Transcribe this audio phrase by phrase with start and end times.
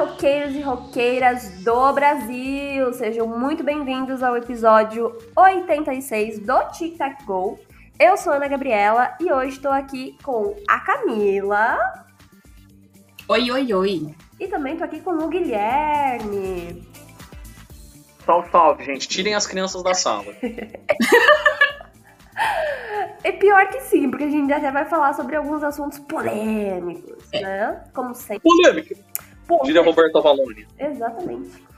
[0.00, 2.90] Roqueiros e roqueiras do Brasil!
[2.94, 7.58] Sejam muito bem-vindos ao episódio 86 do Tic Tac Go.
[7.98, 11.78] Eu sou a Ana Gabriela e hoje estou aqui com a Camila.
[13.28, 14.14] Oi, oi, oi.
[14.40, 16.82] E também estou aqui com o Guilherme.
[18.24, 19.06] Salve, salve, gente.
[19.06, 20.34] Tirem as crianças da sala.
[23.22, 27.42] É pior que sim, porque a gente até vai falar sobre alguns assuntos polêmicos, é.
[27.42, 27.84] né?
[27.92, 28.48] Como sempre.
[28.48, 29.09] Polêmica.
[29.64, 30.22] Diria Roberto.
[30.78, 31.70] Exatamente.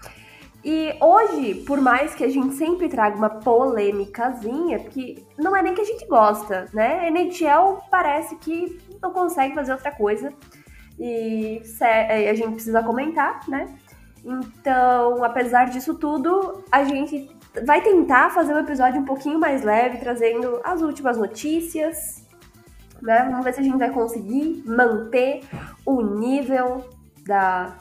[0.65, 5.75] E hoje, por mais que a gente sempre traga uma polêmicazinha, porque não é nem
[5.75, 7.09] que a gente gosta, né?
[7.09, 10.33] NHL parece que não consegue fazer outra coisa.
[10.99, 11.61] E
[12.29, 13.75] a gente precisa comentar, né?
[14.25, 17.29] Então, apesar disso tudo, a gente
[17.67, 22.25] vai tentar fazer um episódio um pouquinho mais leve, trazendo as últimas notícias.
[23.01, 23.27] Né?
[23.29, 25.41] Vamos ver se a gente vai conseguir manter
[25.85, 26.85] o nível
[27.27, 27.77] da,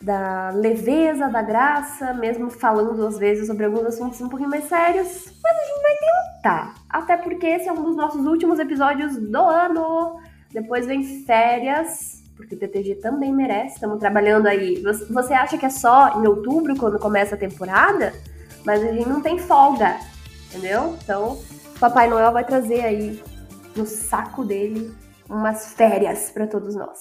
[0.00, 5.32] da leveza, da graça, mesmo falando às vezes sobre alguns assuntos um pouquinho mais sérios.
[5.42, 5.96] Mas a gente vai
[6.36, 6.74] tentar.
[6.88, 10.20] Até porque esse é um dos nossos últimos episódios do ano.
[10.52, 13.74] Depois vem férias, porque o TTG também merece.
[13.74, 14.82] Estamos trabalhando aí.
[15.10, 18.12] Você acha que é só em outubro, quando começa a temporada?
[18.64, 19.96] Mas a gente não tem folga,
[20.48, 20.96] entendeu?
[21.02, 21.38] Então,
[21.78, 23.22] Papai Noel vai trazer aí
[23.76, 24.92] no saco dele
[25.28, 27.00] umas férias para todos nós.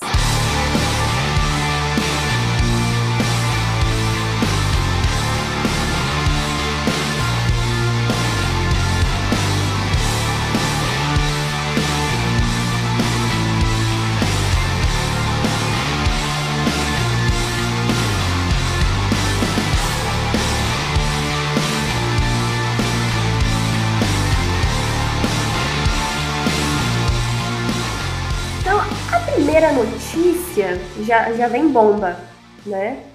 [29.56, 32.20] Primeira notícia já, já vem bomba,
[32.66, 33.06] né?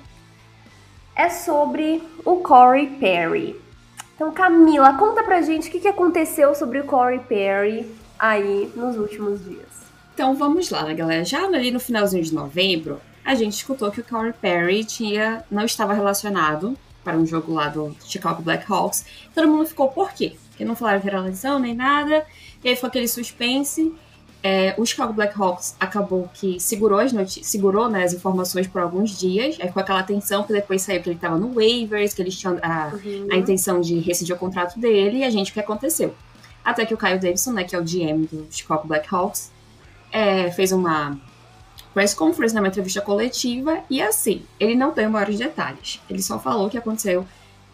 [1.14, 3.60] É sobre o Corey Perry.
[4.14, 9.44] Então, Camila, conta pra gente o que, aconteceu sobre o Corey Perry aí nos últimos
[9.44, 9.68] dias.
[10.14, 11.26] Então, vamos lá, né, galera?
[11.26, 15.66] Já ali no finalzinho de novembro, a gente escutou que o Corey Perry tinha, não
[15.66, 16.74] estava relacionado
[17.04, 19.04] para um jogo lá do Chicago Blackhawks.
[19.34, 20.36] Todo mundo ficou, por quê?
[20.48, 22.24] Porque não falaram que era lesão nem nada.
[22.64, 23.92] E aí foi aquele suspense.
[24.42, 27.12] É, o Chicago Blackhawks acabou que segurou as
[27.42, 31.10] segurou né, as informações por alguns dias, aí com aquela tensão que depois saiu que
[31.10, 33.28] ele estava no waivers, que eles tinham a, uhum.
[33.30, 36.14] a intenção de rescindir o contrato dele, e a gente o que aconteceu.
[36.64, 39.50] Até que o Kyle Davidson, né, que é o GM do Chicago Blackhawks,
[40.10, 41.18] é, fez uma
[41.92, 46.00] press conference, né, uma entrevista coletiva, e assim, ele não tem maiores detalhes.
[46.08, 47.26] Ele só falou o que aconteceu.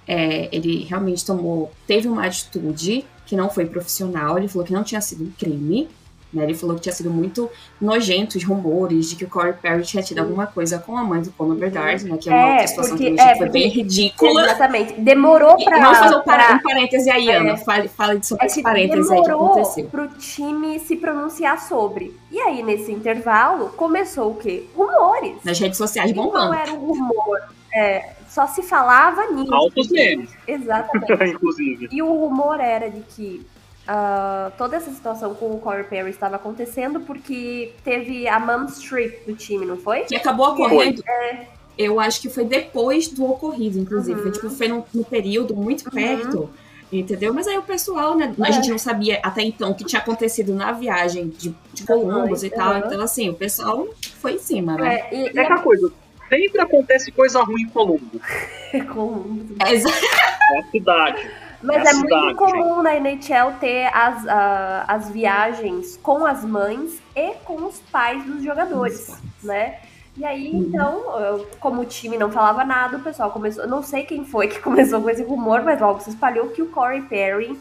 [0.06, 4.84] É, ele realmente tomou, teve uma atitude que não foi profissional, ele falou que não
[4.84, 5.88] tinha sido um crime,
[6.36, 6.44] né?
[6.44, 10.02] Ele falou que tinha sido muito nojento os rumores de que o Corey Perry tinha
[10.02, 12.16] tido alguma coisa com a mãe do Conor Bedard, né?
[12.18, 14.44] Que é uma é, outra situação porque, que é, foi bem ridícula.
[14.44, 15.00] Exatamente.
[15.00, 15.78] Demorou pra...
[15.78, 16.54] E vamos fazer um, pra...
[16.54, 17.50] um parêntese aí, Ana.
[17.52, 19.84] É, fale, fale sobre é esse parêntese aí que aconteceu.
[19.86, 22.14] pro time se pronunciar sobre.
[22.30, 24.64] E aí, nesse intervalo, começou o quê?
[24.76, 25.38] Rumores.
[25.44, 26.52] Nas redes sociais bombando.
[26.52, 27.40] Não era um rumor.
[27.74, 29.54] É, só se falava nisso.
[29.54, 30.30] Altos memes.
[30.46, 31.24] Exatamente.
[31.34, 31.88] Inclusive.
[31.90, 33.46] E o rumor era de que
[33.86, 39.24] Uh, toda essa situação com o Corey Perry estava acontecendo porque teve a mom strip
[39.24, 40.00] do time, não foi?
[40.00, 41.04] Que acabou ocorrendo.
[41.08, 41.46] É.
[41.78, 44.18] Eu acho que foi depois do ocorrido, inclusive.
[44.18, 44.22] Uhum.
[44.22, 45.90] Foi, tipo, foi num, num período muito uhum.
[45.92, 46.38] perto.
[46.40, 46.48] Uhum.
[46.90, 47.32] Entendeu?
[47.32, 48.34] Mas aí o pessoal, né?
[48.36, 48.48] É.
[48.48, 52.40] A gente não sabia até então o que tinha acontecido na viagem de, de Columbus
[52.40, 52.48] uhum.
[52.48, 52.78] e tal.
[52.78, 53.86] Então, assim, o pessoal
[54.20, 54.96] foi em cima, né?
[54.96, 55.92] É, e, é aquela coisa.
[56.28, 58.20] Sempre acontece coisa ruim em Columbus.
[58.92, 59.56] Columbus.
[59.64, 61.30] É, é a cidade.
[61.66, 67.00] Mas é, é muito comum na NHL ter as, uh, as viagens com as mães
[67.14, 69.78] e com os pais dos jogadores, né?
[70.16, 70.62] E aí, uhum.
[70.62, 73.64] então, como o time não falava nada, o pessoal começou.
[73.64, 76.62] Eu não sei quem foi que começou com esse rumor, mas logo se espalhou que
[76.62, 77.58] o Corey Perry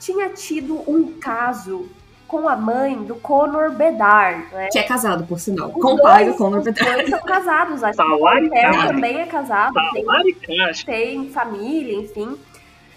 [0.00, 1.88] tinha tido um caso
[2.26, 4.68] com a mãe do Conor Bedard, né?
[4.72, 5.68] Que é casado, por sinal.
[5.68, 7.04] Os com o pai do Conor Bedard.
[7.04, 7.84] Os dois são casados.
[7.84, 9.74] Acho que o Perry também é casado.
[9.92, 12.36] Tem, tem família, enfim.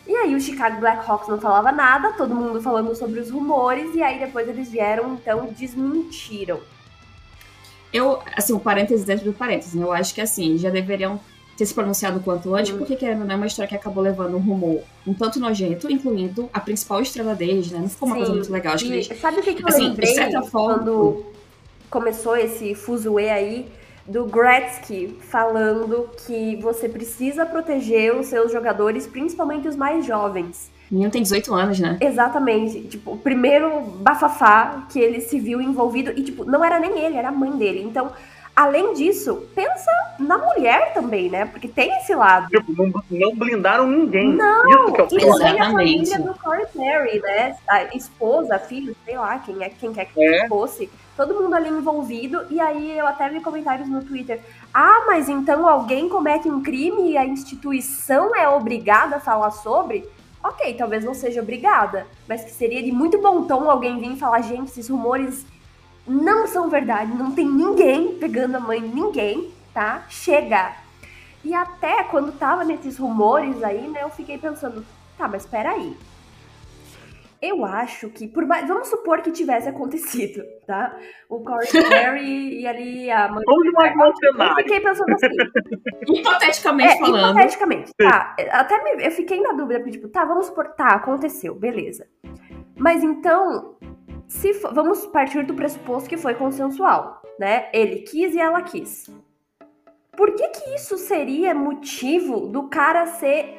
[0.07, 4.01] E aí o Chicago Blackhawks não falava nada, todo mundo falando sobre os rumores, e
[4.01, 6.61] aí depois eles vieram, então, desmentiram.
[7.91, 9.83] Eu, assim, um parênteses dentro do parênteses, né?
[9.83, 11.19] Eu acho que, assim, já deveriam
[11.57, 12.77] ter se pronunciado quanto antes, hum.
[12.77, 16.49] porque, querendo não é uma história que acabou levando um rumor um tanto nojento, incluindo
[16.53, 17.79] a principal estrela deles, né?
[17.79, 18.21] Não ficou uma Sim.
[18.21, 18.75] coisa muito legal.
[18.75, 21.25] Acho que eles, sabe o que, que eu assim, lembrei de certa forma, quando
[21.89, 23.67] começou esse fuzuê aí?
[24.07, 30.71] Do Gretzky falando que você precisa proteger os seus jogadores, principalmente os mais jovens.
[30.89, 31.97] Menino tem 18 anos, né?
[31.99, 32.81] Exatamente.
[32.87, 36.11] Tipo, o primeiro bafafá que ele se viu envolvido.
[36.15, 37.83] E, tipo, não era nem ele, era a mãe dele.
[37.83, 38.13] Então,
[38.55, 41.43] além disso, pensa na mulher também, né?
[41.43, 42.47] Porque tem esse lado.
[42.47, 44.33] Tipo, não, não blindaram ninguém.
[44.33, 47.57] Não, Isso que é o e a família do Corey Perry, né?
[47.69, 50.47] A esposa, a filha, sei lá, quem, é, quem quer que É.
[50.47, 50.89] fosse.
[51.17, 52.45] Todo mundo ali envolvido.
[52.51, 54.39] E aí eu até vi comentários no Twitter.
[54.71, 60.07] Ah, mas então alguém comete um crime e a instituição é obrigada a falar sobre?
[60.43, 62.05] Ok, talvez não seja obrigada.
[62.29, 65.43] Mas que seria de muito bom tom alguém vir e falar, gente, esses rumores
[66.05, 67.11] não são verdade.
[67.11, 70.05] Não tem ninguém pegando a mãe ninguém, tá?
[70.07, 70.73] Chega.
[71.43, 74.85] E até quando tava nesses rumores aí, né, eu fiquei pensando,
[75.17, 75.97] tá, mas peraí.
[77.41, 78.67] Eu acho que, por mais.
[78.67, 80.97] Vamos supor que tivesse acontecido, tá?
[81.29, 83.43] O Corey Perry e ali a mãe.
[83.45, 85.27] Vamos imaginar o Eu fiquei pensando assim.
[86.19, 87.29] Hipoteticamente É, falando.
[87.31, 88.35] hipoteticamente, tá.
[88.51, 92.07] Até me- eu fiquei na dúvida, porque, tipo, tá, vamos supor, tá, aconteceu, beleza.
[92.75, 93.77] Mas então,
[94.27, 97.69] se fo- vamos partir do pressuposto que foi consensual, né?
[97.73, 99.11] Ele quis e ela quis.
[100.15, 103.56] Por que que isso seria motivo do cara ser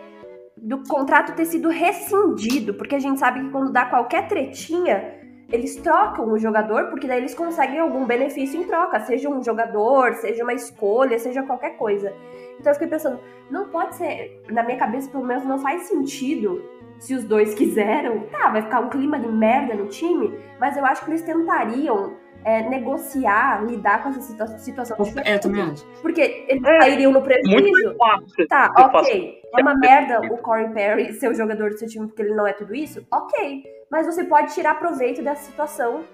[0.62, 2.74] do contrato ter sido rescindido?
[2.74, 5.18] Porque a gente sabe que quando dá qualquer tretinha,
[5.50, 10.14] eles trocam o jogador, porque daí eles conseguem algum benefício em troca, seja um jogador,
[10.14, 12.12] seja uma escolha, seja qualquer coisa.
[12.58, 13.18] Então eu fiquei pensando,
[13.50, 16.62] não pode ser, na minha cabeça pelo menos não faz sentido
[16.98, 18.20] se os dois quiseram.
[18.30, 22.14] Tá, vai ficar um clima de merda no time, mas eu acho que eles tentariam
[22.44, 24.96] é, negociar, lidar com essa situa- situação.
[25.24, 25.84] É, eu também acho.
[26.00, 27.96] Porque eles É, sairiam no Muito prejuízo.
[27.98, 28.48] mais fácil.
[28.48, 29.38] Tá, ok.
[29.56, 32.46] É uma merda o Corey Perry ser o jogador do seu time porque ele não
[32.46, 33.06] é tudo isso?
[33.12, 33.64] Ok.
[33.90, 36.04] Mas você pode tirar proveito dessa situação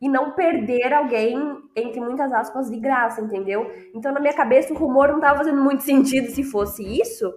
[0.00, 1.36] e não perder alguém,
[1.74, 3.70] entre muitas aspas, de graça, entendeu?
[3.94, 7.32] Então, na minha cabeça, o rumor não tava fazendo muito sentido se fosse isso,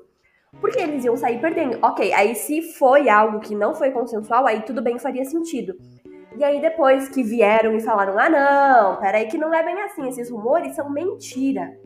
[0.60, 1.78] porque eles iam sair perdendo.
[1.82, 5.76] Ok, aí se foi algo que não foi consensual, aí tudo bem, faria sentido.
[6.38, 10.08] E aí, depois que vieram e falaram: ah, não, peraí, que não é bem assim,
[10.08, 11.78] esses rumores são mentira.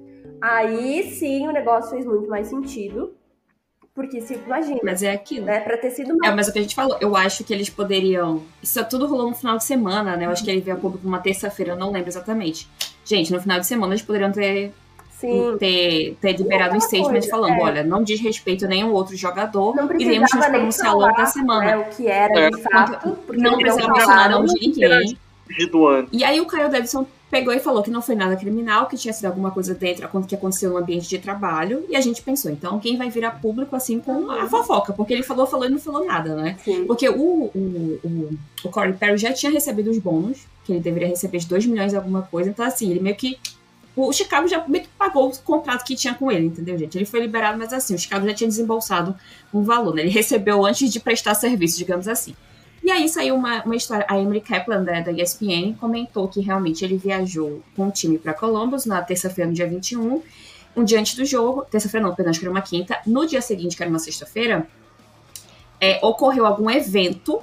[0.42, 3.15] Aí sim o negócio fez muito mais sentido.
[3.94, 5.45] Porque se imagina, Mas é aquilo.
[5.45, 5.59] né?
[5.59, 7.69] Pra ter sido uma É, mas o que a gente falou, eu acho que eles
[7.69, 8.42] poderiam.
[8.63, 10.25] Isso tudo rolou no final de semana, né?
[10.25, 12.69] Eu acho que ele veio a público numa terça-feira, eu não lembro exatamente.
[13.03, 14.74] Gente, no final de semana eles poderiam ter,
[15.21, 15.57] Sim.
[15.57, 17.63] ter, ter liberado um aquela statement falando: é.
[17.63, 21.25] olha, não diz respeito a nenhum outro jogador, Não iremos nos pronunciar ao longo da
[21.25, 21.65] semana.
[21.65, 22.50] né, o que era É.
[22.50, 25.18] de fato, porque não precisava mencionar nome de ninguém.
[26.12, 29.13] E aí o Kyle Davidson pegou e falou que não foi nada criminal, que tinha
[29.13, 31.85] sido alguma coisa dentro que aconteceu no ambiente de trabalho.
[31.89, 34.91] E a gente pensou, então quem vai virar público assim com a fofoca?
[34.94, 36.57] Porque ele falou, falou e não falou nada, né?
[36.63, 36.85] Sim.
[36.85, 38.29] Porque o, o, o,
[38.65, 41.94] o Corey Perry já tinha recebido os bônus, que ele deveria receber de 2 milhões
[41.94, 42.50] e alguma coisa.
[42.50, 43.38] Então, assim, ele meio que.
[43.95, 46.97] O Chicago já meio que pagou o contrato que tinha com ele, entendeu, gente?
[46.97, 49.15] Ele foi liberado, mas assim, o Chicago já tinha desembolsado
[49.53, 50.01] um valor, né?
[50.01, 52.35] Ele recebeu antes de prestar serviço, digamos assim.
[52.83, 54.05] E aí saiu uma, uma história.
[54.09, 58.33] A Emily Kaplan, da, da ESPN, comentou que realmente ele viajou com o time para
[58.33, 60.21] Columbus na terça-feira, no dia 21.
[60.75, 62.99] Um dia antes do jogo, terça-feira não, perdão, acho que era uma quinta.
[63.05, 64.65] No dia seguinte, que era uma sexta-feira,
[65.79, 67.41] é, ocorreu algum evento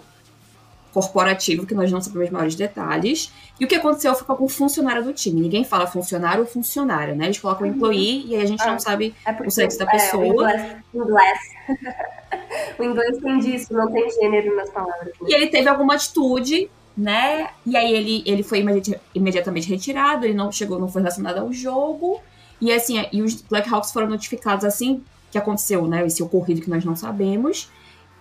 [0.92, 3.32] corporativo, que nós não sabemos os maiores detalhes.
[3.60, 5.40] E o que aconteceu foi com algum funcionário do time.
[5.40, 7.26] Ninguém fala funcionário ou funcionária, né?
[7.26, 8.72] Eles colocam employee e aí a gente Ah.
[8.72, 10.22] não sabe É porque o sexo da é, pessoa.
[10.24, 11.38] o inglês, inglês.
[12.78, 15.06] o inglês tem disso, não tem gênero nas palavras.
[15.20, 15.28] né?
[15.28, 17.48] E ele teve alguma atitude, né?
[17.66, 21.52] E aí ele, ele foi imedi- imediatamente retirado, ele não chegou, não foi relacionado ao
[21.52, 22.20] jogo.
[22.60, 26.04] E assim, e os Blackhawks foram notificados assim que aconteceu, né?
[26.06, 27.70] Esse ocorrido que nós não sabemos.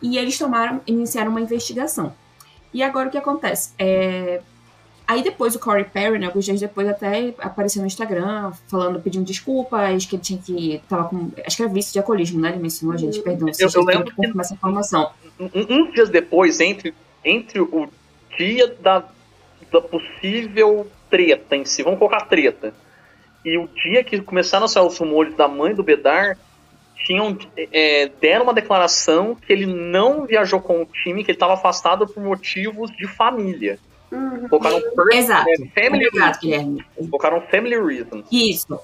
[0.02, 2.14] E eles tomaram, iniciaram uma investigação.
[2.78, 3.72] E agora o que acontece?
[3.80, 4.40] É,
[5.08, 9.24] Aí depois o Corey Perry, né, alguns dias depois, até apareceu no Instagram, falando, pedindo
[9.24, 10.82] desculpas, que ele tinha que.
[10.90, 11.32] Tava com.
[11.46, 12.50] Acho que era vício de alcoolismo, né?
[12.50, 13.48] Ele mencionou a gente, perdão.
[13.58, 15.10] Eu- eu lembro que essa informação.
[15.40, 16.94] Um- uns dias depois, entre,
[17.24, 17.88] entre o
[18.38, 19.06] dia da,
[19.72, 22.74] da possível treta em si, vamos colocar treta,
[23.46, 26.38] e o dia que começaram a sair os rumores da mãe do Bedar,
[27.08, 31.54] tinham, é, deram uma declaração que ele não viajou com o time, que ele estava
[31.54, 33.80] afastado por motivos de família.
[34.12, 34.48] Uhum.
[34.50, 34.82] Colocaram
[35.14, 35.48] Exato.
[35.50, 36.38] é, family reasons.
[36.40, 36.86] Guilherme.
[36.96, 38.26] Colocaram family reasons.
[38.32, 38.78] Isso.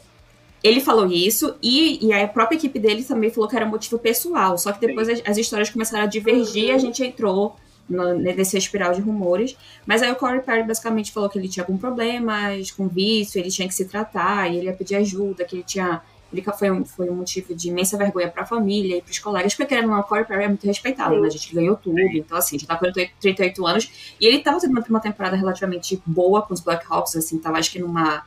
[0.63, 4.57] Ele falou isso e, e a própria equipe dele também falou que era motivo pessoal.
[4.57, 7.57] Só que depois as, as histórias começaram a divergir e a gente entrou
[7.89, 9.57] no- nesse espiral de rumores.
[9.85, 13.49] Mas aí o Corey Perry basicamente falou que ele tinha algum problema com vício, ele
[13.51, 16.01] tinha que se tratar, e ele ia pedir ajuda, que ele tinha.
[16.33, 19.73] Ele foi um, foi um motivo de imensa vergonha pra família e pros colegas, porque
[19.73, 21.27] querendo o Corey Perry é muito respeitado, né?
[21.27, 24.15] A gente ganhou tudo, então assim, já tá com 48 38 anos.
[24.19, 27.71] E ele tava tendo uma, uma temporada relativamente boa com os Blackhawks, assim, tava acho
[27.71, 28.25] que numa.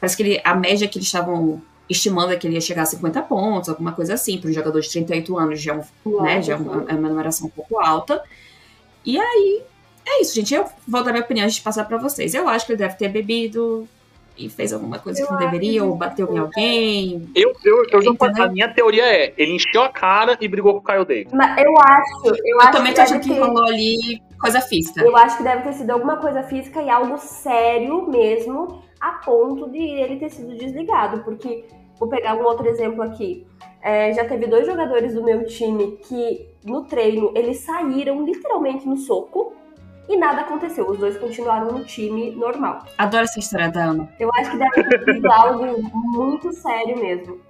[0.00, 2.86] Parece que ele, a média que eles estavam estimando é que ele ia chegar a
[2.86, 4.38] 50 pontos, alguma coisa assim.
[4.38, 7.08] Para um jogador de 38 anos já é, um, né, já é uma, é uma
[7.08, 8.22] numeração um pouco alta.
[9.04, 9.62] E aí,
[10.06, 10.54] é isso, gente.
[10.54, 12.34] Eu vou dar minha opinião antes de passar para vocês.
[12.34, 13.88] Eu acho que ele deve ter bebido,
[14.36, 17.30] e fez alguma coisa eu que não deveria, ou bateu em alguém.
[17.34, 20.78] Eu, eu, eu já, a minha teoria é, ele encheu a cara e brigou com
[20.80, 21.32] o Kyle Davis.
[21.32, 22.26] Mas eu acho.
[22.26, 23.40] Eu, eu acho também tô achando que ter...
[23.40, 25.02] rolou ali coisa física.
[25.02, 29.70] Eu acho que deve ter sido alguma coisa física e algo sério mesmo, a ponto
[29.70, 31.22] de ele ter sido desligado.
[31.22, 31.64] Porque,
[31.98, 33.46] vou pegar um outro exemplo aqui.
[33.82, 38.96] É, já teve dois jogadores do meu time que no treino eles saíram literalmente no
[38.96, 39.54] soco
[40.08, 40.88] e nada aconteceu.
[40.88, 42.80] Os dois continuaram no time normal.
[42.98, 44.08] Adoro essa história da Ana.
[44.18, 47.40] Eu acho que deve ter sido algo muito sério mesmo.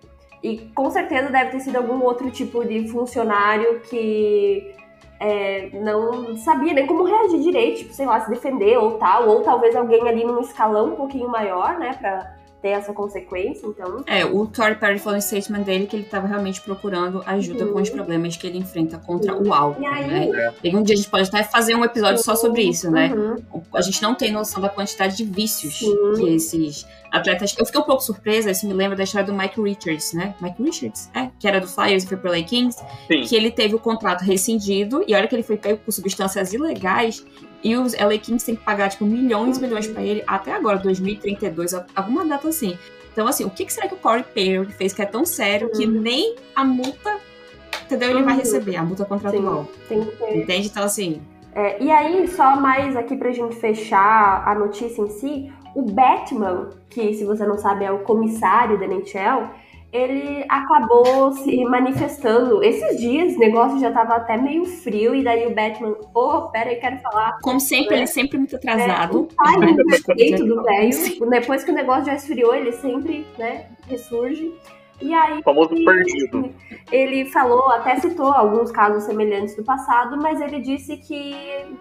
[0.43, 4.75] E com certeza deve ter sido algum outro tipo de funcionário que
[5.21, 9.43] é, não sabia nem como reagir direito, tipo, sei lá, se defender ou tal, ou
[9.43, 14.05] talvez alguém ali num escalão um pouquinho maior, né, pra ter essa consequência, então.
[14.07, 17.73] É, o Tory Perry falou no statement dele que ele estava realmente procurando ajuda uhum.
[17.73, 17.97] com os uhum.
[17.97, 19.49] problemas que ele enfrenta contra uhum.
[19.49, 20.55] o álcool, né?
[20.63, 22.23] E um dia a gente pode até fazer um episódio uhum.
[22.23, 23.13] só sobre isso, né?
[23.13, 23.63] Uhum.
[23.75, 26.13] A gente não tem noção da quantidade de vícios Sim.
[26.17, 27.55] que esses atletas.
[27.59, 30.35] Eu fiquei um pouco surpresa, isso me lembra da história do Mike Richards, né?
[30.41, 32.79] Mike Richards, é, que era do Flyers e foi pro LA Kings,
[33.09, 33.23] Sim.
[33.23, 36.53] que ele teve o contrato rescindido e a hora que ele foi pego por substâncias
[36.53, 37.25] ilegais,
[37.63, 40.79] e os LA Kings têm que pagar, tipo, milhões e milhões para ele até agora,
[40.79, 42.77] 2032, alguma data assim.
[43.13, 45.85] Então, assim, o que, será que o Corey Perry fez que é tão sério que
[45.85, 46.01] uhum.
[46.01, 47.19] nem a multa,
[47.85, 48.11] entendeu?
[48.11, 48.41] Ele vai uhum.
[48.41, 49.69] receber, a multa contratual.
[49.89, 50.69] Sim, tem Entende?
[50.69, 51.21] Então, assim...
[51.55, 56.71] É, e aí, só mais aqui pra gente fechar a notícia em si, o Batman,
[56.89, 59.51] que se você não sabe é o comissário da NHL,
[59.93, 62.63] ele acabou se manifestando.
[62.65, 66.71] Esses dias, o negócio já tava até meio frio, e daí o Batman, oh, pera
[66.71, 67.39] aí, quero falar.
[67.43, 69.29] Como sempre, ele é sempre muito atrasado.
[69.31, 71.31] É, o timing perfeito do velho.
[71.31, 74.51] Depois que o negócio já esfriou, ele sempre, né, ressurge.
[75.03, 75.41] E aí.
[75.41, 76.51] O famoso perdido.
[76.91, 81.35] Ele falou, até citou alguns casos semelhantes do passado, mas ele disse que,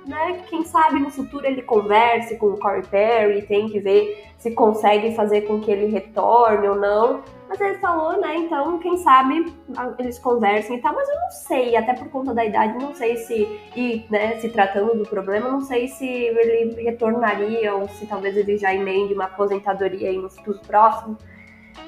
[0.08, 4.52] né, quem sabe no futuro ele converse com o Corey Perry, tem que ver se
[4.52, 7.22] consegue fazer com que ele retorne ou não.
[7.48, 9.54] Mas ele falou, né, então, quem sabe
[10.00, 13.18] eles conversem e tal, mas eu não sei, até por conta da idade, não sei
[13.18, 18.38] se, e, né, se tratando do problema, não sei se ele retornaria ou se talvez
[18.38, 21.18] ele já emende uma aposentadoria aí no futuro próximo.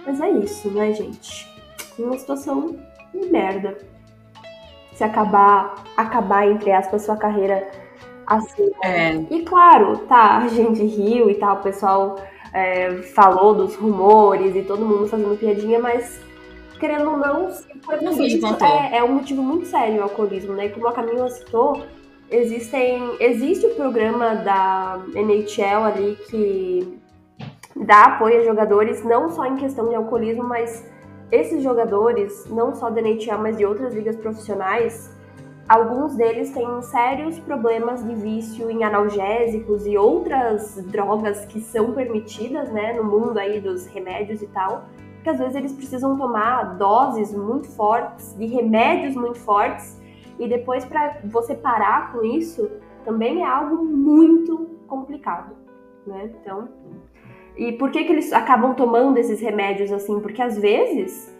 [0.06, 1.48] Mas é isso, né, gente?
[1.98, 2.76] Uma situação
[3.14, 3.78] de merda.
[4.94, 7.70] Se acabar, acabar, entre aspas, sua carreira
[8.26, 8.72] assim.
[8.84, 9.14] É.
[9.30, 12.16] E claro, tá, a gente riu e tal, o pessoal
[12.54, 16.22] é, falou dos rumores e todo mundo fazendo piadinha, mas
[16.80, 20.70] querendo ou não, isso, é, é um motivo muito sério o alcoolismo, né?
[20.70, 21.82] Como a Camila citou,
[22.30, 27.00] existem, existe o programa da NHL ali que
[27.76, 30.90] dá apoio a jogadores, não só em questão de alcoolismo, mas
[31.32, 35.12] esses jogadores, não só da NHL, mas de outras ligas profissionais,
[35.68, 42.72] alguns deles têm sérios problemas de vício em analgésicos e outras drogas que são permitidas,
[42.72, 47.34] né, no mundo aí dos remédios e tal, porque às vezes eles precisam tomar doses
[47.34, 50.00] muito fortes de remédios muito fortes
[50.38, 52.70] e depois para você parar com isso
[53.06, 55.56] também é algo muito complicado,
[56.06, 56.30] né?
[56.42, 56.68] Então,
[57.56, 60.20] e por que, que eles acabam tomando esses remédios assim?
[60.20, 61.34] Porque às vezes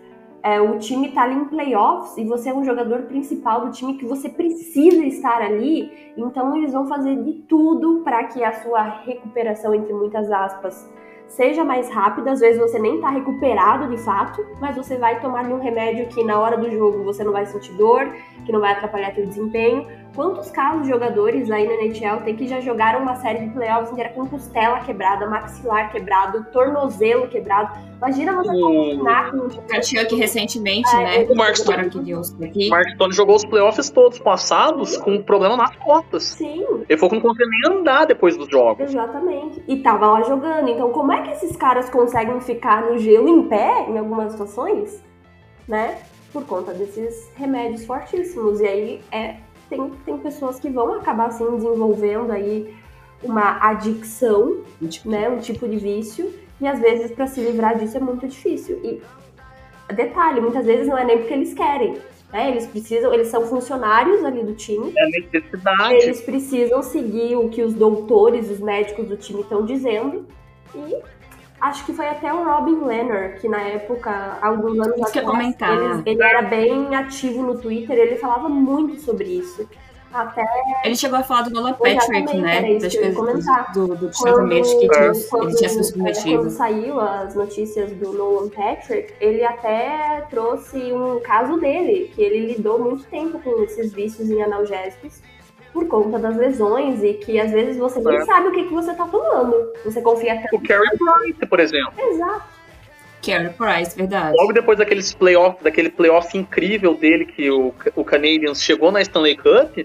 [0.44, 3.96] é, o time tá ali em playoffs e você é um jogador principal do time
[3.96, 8.84] que você precisa estar ali, então eles vão fazer de tudo para que a sua
[8.84, 10.88] recuperação, entre muitas aspas,
[11.28, 12.32] seja mais rápida.
[12.32, 16.24] Às vezes você nem tá recuperado de fato, mas você vai tomar um remédio que
[16.24, 18.08] na hora do jogo você não vai sentir dor,
[18.46, 22.48] que não vai atrapalhar teu desempenho Quantos casos de jogadores aí na NHL tem que
[22.48, 27.80] já jogaram uma série de playoffs inteira com costela quebrada, maxilar quebrado, tornozelo quebrado?
[27.98, 31.28] Imagina você combinar com o Kachuk recentemente, é, né?
[31.32, 35.02] O Mark Stone, o Mark Stone jogou os playoffs todos passados Sim.
[35.02, 36.24] com problema nas costas.
[36.24, 36.64] Sim.
[36.88, 38.88] Ele foi que não conseguia nem andar depois dos jogos.
[38.88, 39.64] Exatamente.
[39.68, 40.70] E tava lá jogando.
[40.70, 45.04] Então, como é que esses caras conseguem ficar no gelo em pé em algumas situações?
[45.68, 45.98] Né?
[46.32, 48.60] Por conta desses remédios fortíssimos.
[48.60, 49.38] E aí é
[49.76, 52.74] tem, tem pessoas que vão acabar assim desenvolvendo aí
[53.24, 55.10] uma adicção, um tipo.
[55.10, 58.80] né, um tipo de vício, e às vezes para se livrar disso é muito difícil.
[58.84, 59.02] E
[59.94, 61.98] detalhe, muitas vezes não é nem porque eles querem,
[62.32, 62.50] né?
[62.50, 64.94] Eles precisam, eles são funcionários ali do time.
[64.98, 65.94] É necessidade.
[65.96, 70.26] Eles precisam seguir o que os doutores, os médicos do time estão dizendo
[70.76, 70.98] e
[71.64, 76.10] Acho que foi até o Robin Leonard, que na época, alguns anos isso atrás, ele,
[76.10, 79.66] ele era bem ativo no Twitter, ele falava muito sobre isso.
[80.14, 80.44] Até...
[80.84, 82.78] Ele chegou a falar do Nolan Patrick, né?
[82.80, 86.38] Das coisas do, do, dos que tinha, quando, ele tinha sido submetido.
[86.40, 92.54] Quando saiu as notícias do Nolan Patrick, ele até trouxe um caso dele, que ele
[92.54, 95.22] lidou muito tempo com esses vícios em analgésicos.
[95.74, 98.26] Por conta das lesões e que às vezes você nem É.
[98.26, 99.74] sabe o que, que você tá tomando.
[99.84, 100.56] Você confia tanto.
[100.56, 101.94] O Carey Price, por exemplo.
[101.98, 102.44] Exato.
[103.26, 104.36] Carey Price, verdade.
[104.38, 109.36] Logo depois daqueles playoff, daquele playoff incrível dele que o, o Canadiens chegou na Stanley
[109.36, 109.80] Cup,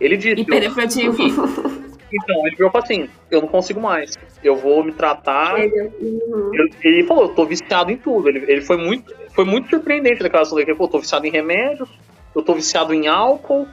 [0.00, 0.40] ele disse.
[0.40, 1.16] E perdeu time.
[2.12, 4.16] Então, ele virou e falou assim: eu não consigo mais.
[4.42, 5.56] Eu vou me tratar.
[5.56, 6.50] Uhum.
[6.54, 8.28] Ele, ele falou, eu tô viciado em tudo.
[8.28, 9.12] Ele, ele foi muito.
[9.34, 10.70] Foi muito surpreendente naquela situação dele.
[10.70, 11.88] Ele falou, eu tô viciado em remédios,
[12.34, 13.66] eu tô viciado em álcool,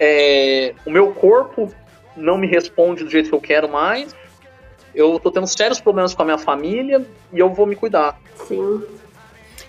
[0.00, 1.72] é, o meu corpo
[2.16, 4.14] não me responde do jeito que eu quero mais.
[4.94, 8.18] Eu tô tendo sérios problemas com a minha família e eu vou me cuidar.
[8.46, 8.82] Sim.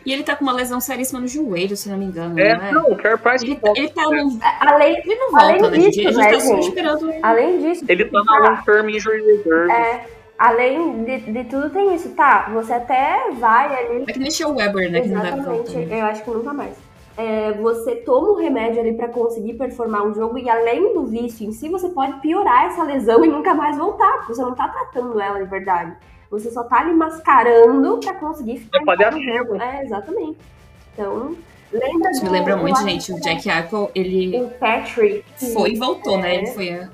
[0.05, 2.63] E ele tá com uma lesão seríssima no joelho, se não me engano, É, não
[2.65, 2.71] é?
[2.71, 3.79] não, o Care Price Ele, volta.
[3.79, 5.77] ele tá num- Além, Ele não volta, Além né?
[5.89, 6.07] disso, gente?
[6.07, 6.67] A gente né, tá só gente?
[6.67, 7.13] esperando.
[7.23, 9.71] além disso, Ele tá na long term injury reserve.
[9.71, 10.05] é,
[10.37, 12.51] além de, de tudo tem isso, tá?
[12.53, 14.99] Você até vai ali É que deixa o Weber, né?
[14.99, 15.95] Não Exatamente, voltar.
[15.97, 16.75] eu acho que nunca mais.
[17.17, 21.47] É, você toma um remédio ali pra conseguir performar um jogo e além do vício
[21.47, 24.67] em si, você pode piorar essa lesão e nunca mais voltar, porque você não tá
[24.67, 25.95] tratando ela de verdade.
[26.29, 29.37] Você só tá ali mascarando pra conseguir ficar É em cada paliativo.
[29.47, 29.61] jogo.
[29.61, 30.37] É, exatamente.
[30.93, 31.35] Então,
[31.71, 33.13] lembra Isso me do- lembra muito, gente.
[33.13, 35.23] O Jack Eichel, ele O Patrick.
[35.53, 36.35] foi e voltou, né?
[36.35, 36.37] É.
[36.39, 36.89] Ele foi a-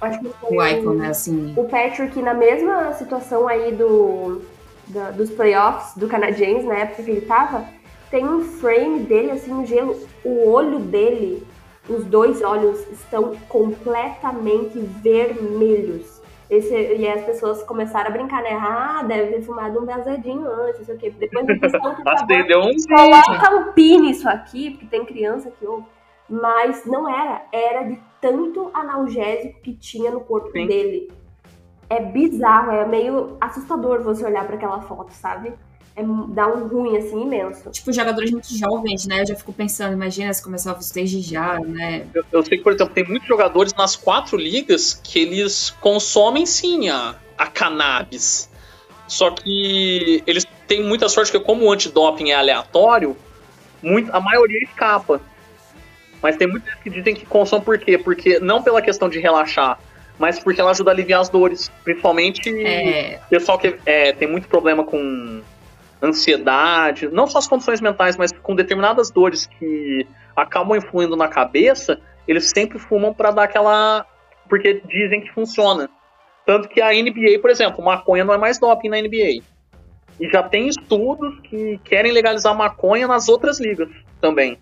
[0.00, 1.08] Acho que foi o Eichel, né?
[1.08, 1.54] Assim.
[1.56, 4.42] O Patrick, na mesma situação aí do,
[4.88, 7.64] da- dos playoffs do Canadiens, na época que ele tava,
[8.10, 9.98] tem um frame dele, assim, no gelo.
[10.24, 11.46] O olho dele,
[11.88, 16.18] os dois olhos, estão completamente vermelhos.
[16.50, 18.54] Esse, e as pessoas começaram a brincar, né?
[18.54, 21.10] Ah, deve ter fumado um baseadinho antes, não sei o quê.
[21.10, 25.84] Depois questão, favor, Acendeu um coloca um pi nisso aqui, porque tem criança que ouve.
[26.28, 30.66] Mas não era, era de tanto analgésico que tinha no corpo Sim.
[30.66, 31.12] dele.
[31.90, 35.52] É bizarro, é meio assustador você olhar pra aquela foto, sabe?
[35.98, 37.70] É, dá um ruim assim imenso.
[37.70, 39.22] Tipo, jogadores muito jovens, né?
[39.22, 42.06] Eu já fico pensando, imagina se começar desde já, né?
[42.14, 46.46] Eu, eu sei que, por exemplo, tem muitos jogadores nas quatro ligas que eles consomem
[46.46, 48.48] sim a, a cannabis.
[49.08, 53.16] Só que eles têm muita sorte que, como o antidoping é aleatório,
[53.82, 55.20] muito, a maioria escapa.
[56.22, 57.98] Mas tem muitos que dizem que consomem por quê?
[57.98, 59.80] Porque não pela questão de relaxar,
[60.16, 61.72] mas porque ela ajuda a aliviar as dores.
[61.82, 65.42] Principalmente É, pessoal que é, tem muito problema com
[66.02, 70.06] ansiedade, não só as condições mentais, mas com determinadas dores que
[70.36, 74.06] acabam influindo na cabeça, eles sempre fumam para dar aquela.
[74.48, 75.88] Porque dizem que funciona.
[76.46, 79.42] Tanto que a NBA, por exemplo, maconha não é mais doping na NBA.
[80.20, 83.88] E já tem estudos que querem legalizar maconha nas outras ligas
[84.20, 84.58] também.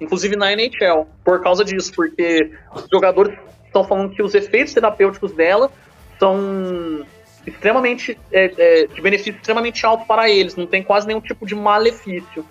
[0.00, 5.32] Inclusive na NHL, por causa disso, porque os jogadores estão falando que os efeitos terapêuticos
[5.32, 5.70] dela
[6.18, 7.04] são
[7.46, 11.54] extremamente é, é, de benefício extremamente alto para eles, não tem quase nenhum tipo de
[11.54, 12.44] malefício.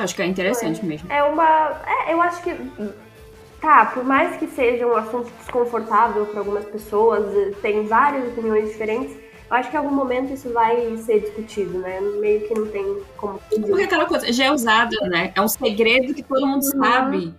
[0.00, 1.10] acho que é interessante mesmo.
[1.12, 1.80] É uma.
[2.06, 2.54] É, eu acho que.
[3.60, 7.24] Tá, por mais que seja um assunto desconfortável para algumas pessoas,
[7.62, 9.12] tem várias opiniões diferentes,
[9.48, 12.00] eu acho que em algum momento isso vai ser discutido, né?
[12.00, 13.84] Meio que não tem como Porque fugir.
[13.84, 15.30] aquela coisa já é usada, né?
[15.36, 16.82] É um segredo que todo mundo Uhum.
[16.82, 17.34] sabe.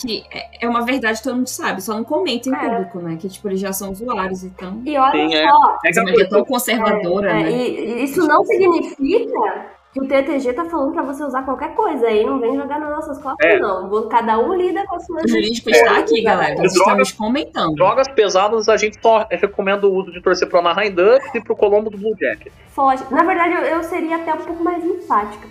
[0.00, 2.58] Que é- é uma verdade que todo mundo sabe, só não comenta em É.
[2.58, 3.16] público, né?
[3.20, 4.80] Que, tipo, eles já são usuários, então.
[4.84, 5.48] E olha Sim, é.
[5.48, 7.50] só, É mídia é tão conservadora, É, né?
[7.52, 12.06] e e isso não significa que o TTG tá falando pra você usar qualquer coisa
[12.06, 13.58] aí, não vem jogar nas nossas costas, É.
[13.58, 13.90] não.
[13.90, 16.54] Vou- Cada um lida com as suas O jurídico está aqui, galera.
[16.54, 17.74] Nós Droga- estamos comentando.
[17.74, 21.54] drogas pesadas, a gente só recomenda o uso de torcer pro Anaheim Ducks e pro
[21.54, 22.50] Colombo do Blue Jacket.
[22.70, 23.04] Foge.
[23.10, 25.46] Na verdade, eu, eu seria até um pouco mais enfática.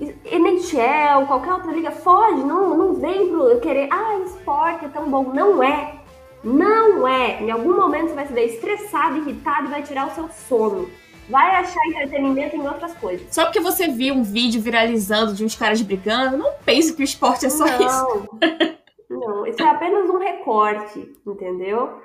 [0.00, 5.32] NHL, qualquer outra liga, foge, não, não vem pro querer, ah, esporte é tão bom.
[5.34, 5.94] Não é.
[6.42, 7.42] Não é.
[7.42, 10.88] Em algum momento você vai se ver estressado, irritado e vai tirar o seu sono.
[11.28, 13.26] Vai achar entretenimento em outras coisas.
[13.30, 17.04] Só porque você viu um vídeo viralizando de uns caras brigando, não pense que o
[17.04, 18.28] esporte é só isso.
[18.40, 18.80] Não.
[19.10, 22.00] Não, isso é apenas um recorte, entendeu?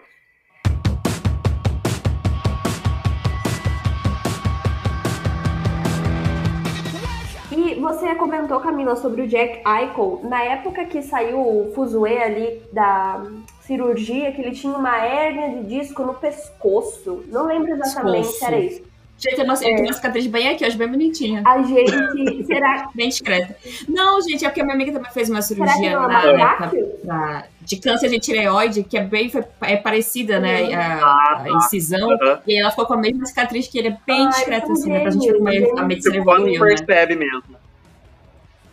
[7.55, 10.21] E você comentou, Camila, sobre o Jack Eichel.
[10.23, 13.23] Na época que saiu o fuzuê ali da
[13.61, 17.23] cirurgia, que ele tinha uma hérnia de disco no pescoço.
[17.27, 18.94] Não lembro exatamente se era isso.
[19.17, 21.41] Gente, tem uma, tem uma cicatriz bem aqui, hoje bem bonitinha.
[21.45, 22.45] A gente.
[22.45, 23.55] será, Bem discreta.
[23.87, 26.13] Não, gente, é porque a minha amiga também fez uma será que cirurgia não é
[26.13, 26.21] na
[26.57, 26.87] tráqueo?
[27.05, 30.63] pra- de câncer de tireoide, que é bem foi- é parecida, né?
[30.63, 30.75] Uhum.
[30.75, 32.11] A, a incisão.
[32.11, 32.39] Aham.
[32.45, 34.91] E aí ela ficou com a mesma cicatriz que ele é bem Ai, discreta, assim,
[34.91, 34.99] né?
[34.99, 35.85] Pra gente ver como a gênio.
[35.87, 36.75] medicina quase não evoluiu, né?
[36.85, 37.43] percebe mesmo.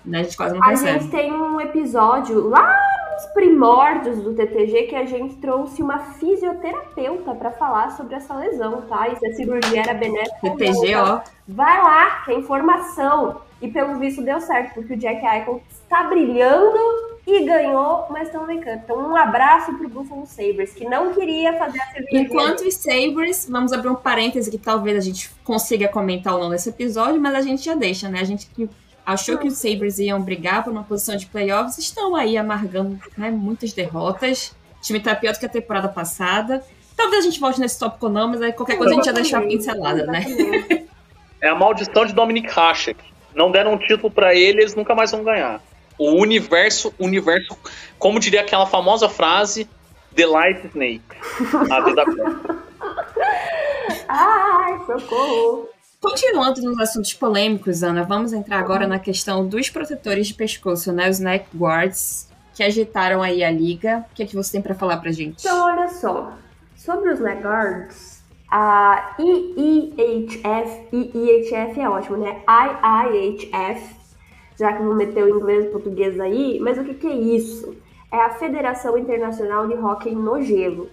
[0.05, 0.98] Né, A gente quase não A percebe.
[0.98, 2.76] gente tem um episódio lá
[3.22, 8.82] nos primórdios do TTG que a gente trouxe uma fisioterapeuta pra falar sobre essa lesão,
[8.82, 9.08] tá?
[9.08, 10.38] E se a cirurgia era benéfica.
[10.56, 11.24] TTG, tá?
[11.26, 11.30] ó.
[11.46, 13.40] Vai lá, que é informação.
[13.61, 16.78] E pelo visto deu certo, porque o Jack Eichel está brilhando
[17.24, 18.82] e ganhou uma Stanley Cup.
[18.85, 22.18] Então, um abraço pro Buffalo Sabres, que não queria fazer a cerveja.
[22.18, 26.48] Enquanto os Sabres, vamos abrir um parêntese que talvez a gente consiga comentar ou não
[26.48, 28.20] nesse episódio, mas a gente já deixa, né?
[28.20, 28.68] A gente que
[29.04, 33.30] achou que os Sabres iam brigar por uma posição de playoffs, estão aí amargando né,
[33.30, 34.54] muitas derrotas.
[34.78, 36.64] O time tá pior do que a temporada passada.
[36.96, 39.38] Talvez a gente volte nesse tópico não, mas aí qualquer coisa a gente já deixa
[39.38, 40.24] a pincelada, né?
[41.40, 43.02] É a maldição de Dominic Hasek.
[43.34, 45.60] Não deram um título para ele, eles nunca mais vão ganhar.
[45.98, 47.58] O universo, universo,
[47.98, 49.68] como diria aquela famosa frase,
[50.14, 51.02] The Light Snake.
[51.68, 52.04] A vida
[54.08, 55.68] Ai, socorro.
[56.02, 61.08] Continuando nos assuntos polêmicos, Ana, vamos entrar agora na questão dos protetores de pescoço, né?
[61.08, 64.04] Os neck guards, que agitaram aí a liga.
[64.10, 65.46] O que é que você tem para falar pra gente?
[65.46, 66.32] Então, olha só.
[66.74, 72.42] Sobre os neck guards, a IIHF, IIHF é ótimo, né?
[72.48, 73.94] IIHF,
[74.58, 77.14] já que vou meter o inglês e o português aí, mas o que, que é
[77.14, 77.76] isso?
[78.10, 80.90] É a Federação Internacional de Hockey no Gelo.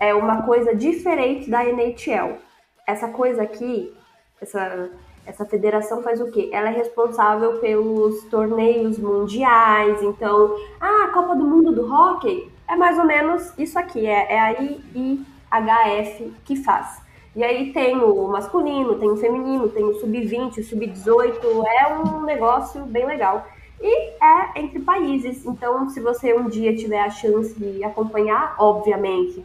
[0.00, 2.38] É uma coisa diferente da NHL.
[2.86, 3.92] Essa coisa aqui,
[4.40, 4.90] essa,
[5.26, 6.50] essa federação faz o quê?
[6.52, 12.76] Ela é responsável pelos torneios mundiais, então, ah, a Copa do Mundo do Hockey é
[12.76, 17.00] mais ou menos isso aqui, é, é a IIHF HF que faz.
[17.34, 22.22] E aí tem o masculino, tem o feminino, tem o sub-20, o sub-18, é um
[22.22, 23.46] negócio bem legal.
[23.80, 29.44] E é entre países, então se você um dia tiver a chance de acompanhar, obviamente,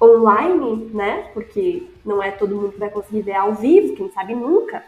[0.00, 1.30] online, né?
[1.32, 4.84] Porque não é todo mundo que vai conseguir ver ao vivo, quem sabe nunca.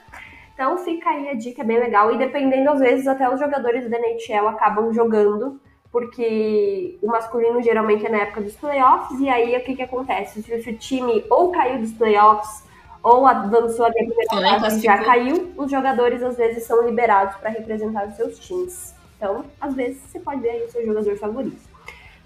[0.54, 2.12] Então fica aí a dica, é bem legal.
[2.12, 8.04] E dependendo, às vezes, até os jogadores da NHL acabam jogando porque o masculino geralmente
[8.04, 10.42] é na época dos playoffs, e aí o que, que acontece?
[10.42, 12.62] Se o time ou caiu dos playoffs
[13.02, 18.06] ou avançou a primeira fase já caiu, os jogadores às vezes são liberados para representar
[18.06, 18.94] os seus times.
[19.16, 21.60] Então, às vezes, você pode ver aí o seu jogador favorito.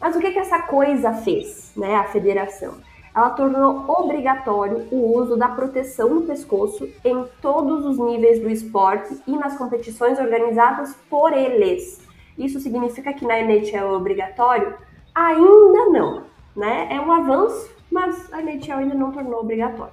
[0.00, 2.74] Mas o que, que essa coisa fez, né, a federação?
[3.14, 9.20] Ela tornou obrigatório o uso da proteção no pescoço em todos os níveis do esporte
[9.26, 12.00] e nas competições organizadas por eles.
[12.38, 14.74] Isso significa que na NHL é obrigatório?
[15.14, 16.22] Ainda não,
[16.56, 16.88] né?
[16.90, 19.92] É um avanço, mas a NHL ainda não tornou obrigatório.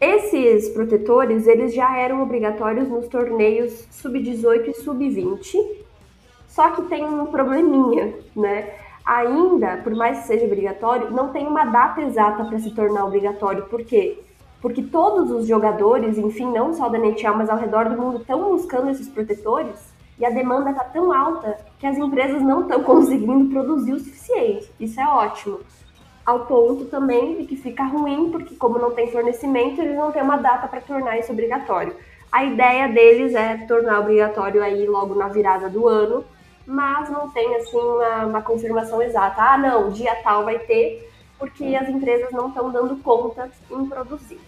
[0.00, 5.56] Esses protetores, eles já eram obrigatórios nos torneios sub-18 e sub-20,
[6.48, 8.83] só que tem um probleminha, né?
[9.04, 13.66] Ainda, por mais que seja obrigatório, não tem uma data exata para se tornar obrigatório.
[13.66, 14.18] Por quê?
[14.62, 18.50] Porque todos os jogadores, enfim, não só da NHL, mas ao redor do mundo, estão
[18.50, 23.50] buscando esses protetores e a demanda está tão alta que as empresas não estão conseguindo
[23.52, 24.72] produzir o suficiente.
[24.80, 25.60] Isso é ótimo.
[26.24, 30.22] Ao ponto também de que fica ruim, porque como não tem fornecimento, eles não têm
[30.22, 31.94] uma data para tornar isso obrigatório.
[32.32, 36.24] A ideia deles é tornar obrigatório aí logo na virada do ano,
[36.66, 39.42] mas não tem assim uma, uma confirmação exata.
[39.42, 44.40] Ah, não, dia tal vai ter, porque as empresas não estão dando conta em produzir.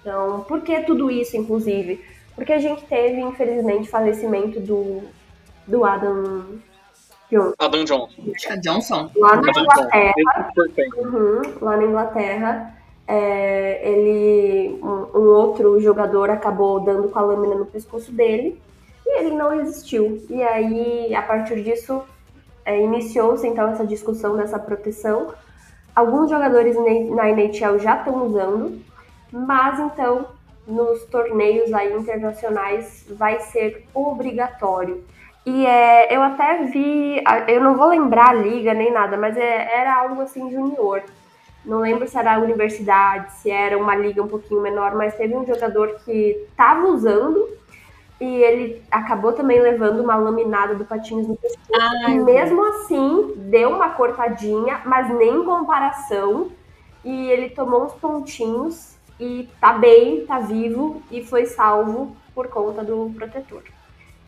[0.00, 2.04] Então, por que tudo isso, inclusive?
[2.34, 5.02] Porque a gente teve, infelizmente, falecimento do,
[5.66, 6.58] do Adam
[7.30, 7.54] Johnson.
[7.58, 8.32] Adam Johnson.
[8.46, 9.10] É Johnson.
[9.16, 10.12] Lá na Inglaterra.
[10.96, 12.78] Uhum, lá na Inglaterra.
[13.06, 18.60] É, ele, um, um, outro jogador acabou dando com a lâmina no pescoço dele
[19.18, 20.24] ele não resistiu.
[20.28, 22.02] E aí, a partir disso,
[22.64, 25.32] é, iniciou-se então essa discussão dessa proteção.
[25.94, 26.76] Alguns jogadores
[27.10, 28.80] na NHL já estão usando,
[29.30, 30.26] mas então
[30.66, 35.04] nos torneios aí internacionais vai ser obrigatório.
[35.44, 39.80] E é, eu até vi, eu não vou lembrar a liga nem nada, mas é,
[39.80, 41.02] era algo assim junior.
[41.64, 45.34] Não lembro se era a universidade, se era uma liga um pouquinho menor, mas teve
[45.34, 47.48] um jogador que estava usando
[48.22, 52.08] e ele acabou também levando uma laminada do patins no pescoço.
[52.08, 56.52] e mesmo assim, deu uma cortadinha, mas nem em comparação.
[57.04, 62.84] E ele tomou uns pontinhos e tá bem, tá vivo e foi salvo por conta
[62.84, 63.64] do protetor.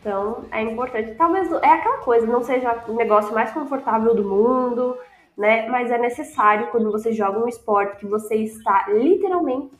[0.01, 1.15] Então é importante.
[1.15, 4.97] Talvez é aquela coisa, não seja o negócio mais confortável do mundo,
[5.37, 5.69] né?
[5.69, 9.71] Mas é necessário quando você joga um esporte que você está literalmente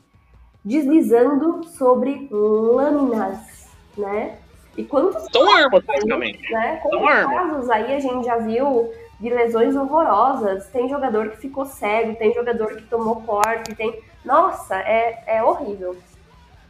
[0.66, 2.95] deslizando sobre lâminas,
[3.96, 4.36] né?
[4.76, 6.52] E quantos São armas, basicamente.
[6.52, 6.78] Né?
[6.82, 10.66] Quantos casos aí a gente já viu de lesões horrorosas?
[10.68, 15.96] Tem jogador que ficou cego, tem jogador que tomou corte, tem nossa, é, é horrível.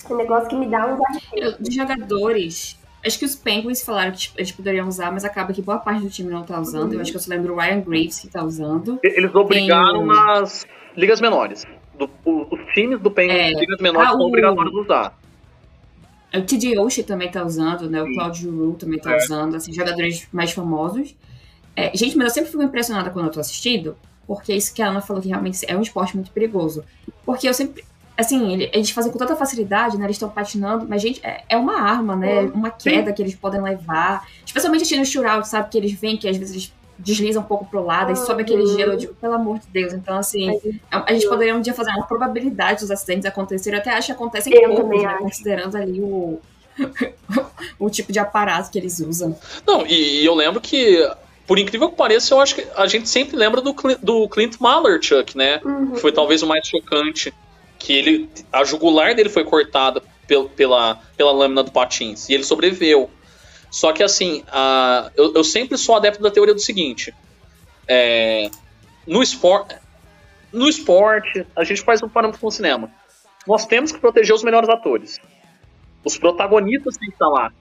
[0.08, 1.56] É um negócio que me dá uns arrepios.
[1.58, 5.62] De jogadores, acho que os Penguins falaram que tipo, eles poderiam usar, mas acaba que
[5.62, 6.90] boa parte do time não tá usando.
[6.90, 6.94] Uhum.
[6.94, 9.00] Eu acho que eu só lembro o Ryan Graves que tá usando.
[9.02, 10.06] Eles obrigaram Tem...
[10.06, 11.64] nas ligas menores.
[11.94, 15.18] Do, os times do Penguins, é, ligas menores, ah, são obrigatórios a usar.
[16.34, 18.02] O TJ Oshie também tá usando, né?
[18.02, 19.16] O Claudio Giroux também tá é.
[19.16, 21.14] usando, assim, jogadores mais famosos.
[21.74, 24.88] É, gente, mas eu sempre fico impressionada quando eu tô assistindo, porque isso que a
[24.88, 26.84] Ana falou que realmente é um esporte muito perigoso.
[27.24, 27.84] Porque eu sempre.
[28.16, 30.06] Assim, eles fazem com tanta facilidade, né?
[30.06, 32.42] Eles estão patinando, mas, gente, é, é uma arma, né?
[32.54, 34.26] Uma queda que eles podem levar.
[34.44, 35.68] Especialmente assim no shootout, sabe?
[35.68, 38.66] Que eles veem que às vezes eles deslizam um pouco pro lado e sobe aquele
[38.66, 39.92] gelo, eu digo, pelo amor de Deus.
[39.92, 43.76] Então, assim, a gente poderia um dia fazer uma probabilidade dos acidentes acontecerem.
[43.76, 45.16] Eu até acho que acontecem poucos, né?
[45.18, 46.40] Considerando ali o,
[47.78, 49.38] o tipo de aparato que eles usam.
[49.66, 51.08] Não, e, e, eu lembro que,
[51.46, 55.36] por incrível que pareça, eu acho que a gente sempre lembra do, do Clint Malerchuk,
[55.36, 55.60] né?
[55.64, 55.96] Uhum.
[55.96, 57.32] Foi talvez o mais chocante.
[57.78, 58.30] Que ele.
[58.50, 62.28] A jugular dele foi cortada pel, pela, pela lâmina do patins.
[62.28, 63.10] E ele sobreviveu.
[63.70, 67.14] Só que assim, a, eu, eu, sempre sou adepto da teoria do seguinte.
[67.88, 68.50] É,
[69.06, 69.76] no esporte.
[70.52, 72.90] No esporte, a gente faz um parâmetro com o cinema.
[73.46, 75.18] Nós temos que proteger os melhores atores.
[76.04, 77.52] Os protagonistas têm que estar lá.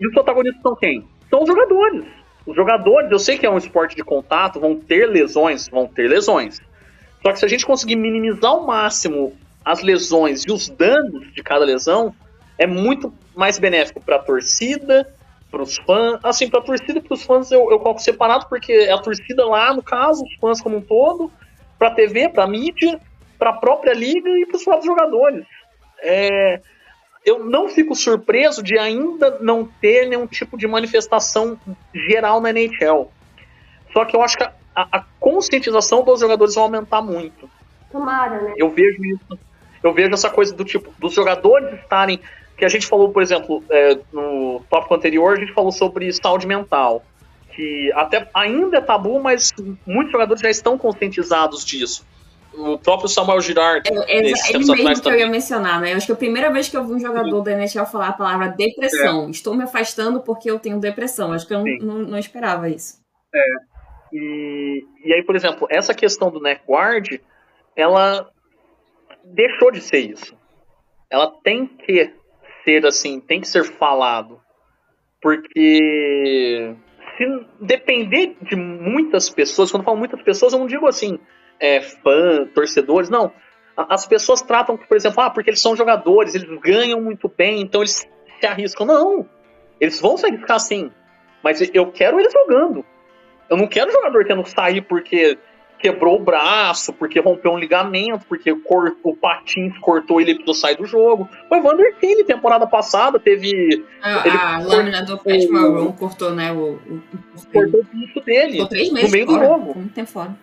[0.00, 1.04] E os protagonistas são quem?
[1.30, 2.04] São os jogadores.
[2.46, 6.08] Os jogadores, eu sei que é um esporte de contato, vão ter lesões, vão ter
[6.08, 6.60] lesões.
[7.22, 11.42] Só que se a gente conseguir minimizar ao máximo as lesões e os danos de
[11.42, 12.14] cada lesão,
[12.58, 15.12] é muito mais benéfico para a torcida,
[15.54, 16.18] para os fãs.
[16.24, 18.98] Assim, para a torcida e para os fãs eu, eu coloco separado, porque é a
[18.98, 21.30] torcida lá, no caso, os fãs como um todo,
[21.78, 23.00] para a TV, para a mídia,
[23.38, 25.46] para a própria liga e para os próprios jogadores.
[26.02, 26.60] É,
[27.24, 31.58] eu não fico surpreso de ainda não ter nenhum tipo de manifestação
[31.94, 33.10] geral na NHL.
[33.92, 37.48] Só que eu acho que a, a conscientização dos jogadores vai aumentar muito.
[37.92, 38.54] Tomara, né?
[38.56, 39.38] Eu vejo isso.
[39.82, 42.20] Eu vejo essa coisa do tipo, dos jogadores estarem.
[42.56, 46.46] Que a gente falou, por exemplo, é, no tópico anterior, a gente falou sobre saúde
[46.46, 47.02] mental.
[47.54, 49.52] Que até ainda é tabu, mas
[49.86, 52.04] muitos jogadores já estão conscientizados disso
[52.56, 53.88] o próprio Samuel Girard.
[53.88, 54.32] É, é, ele
[54.82, 55.92] mesmo que eu ia mencionar, né?
[55.92, 57.44] Eu acho que é a primeira vez que eu vi um jogador Sim.
[57.44, 59.26] da NHL falar a palavra depressão.
[59.26, 59.30] É.
[59.30, 61.32] Estou me afastando porque eu tenho depressão.
[61.32, 63.00] Acho que eu não, não, esperava isso.
[63.34, 63.44] É.
[64.12, 67.18] E, e aí, por exemplo, essa questão do neck guard,
[67.76, 68.30] ela
[69.24, 70.36] deixou de ser isso.
[71.10, 72.12] Ela tem que
[72.64, 74.40] ser assim, tem que ser falado.
[75.20, 76.74] Porque
[77.16, 81.18] se depender de muitas pessoas, quando eu falo muitas pessoas, eu não digo assim,
[81.60, 83.32] é, fã, torcedores, não.
[83.76, 87.80] As pessoas tratam, por exemplo, ah, porque eles são jogadores, eles ganham muito bem, então
[87.80, 88.06] eles
[88.40, 88.86] se arriscam.
[88.86, 89.28] Não,
[89.80, 90.90] eles vão se arriscar sim,
[91.42, 92.84] mas eu quero eles jogando.
[93.48, 95.38] Eu não quero jogador tendo que sair porque
[95.84, 100.76] quebrou o braço, porque rompeu um ligamento, porque o Patins cortou e ele precisou sair
[100.78, 101.28] do jogo.
[101.50, 103.84] O Evander Kane, temporada passada, teve.
[104.00, 106.50] A, a lâmina do Pat Maroon cortou, né?
[106.52, 107.02] O, o,
[107.36, 108.52] o, cortou o bicho dele.
[108.52, 109.78] Ficou três meses no meio fora, do jogo.
[109.78, 110.34] Muito tempo fora.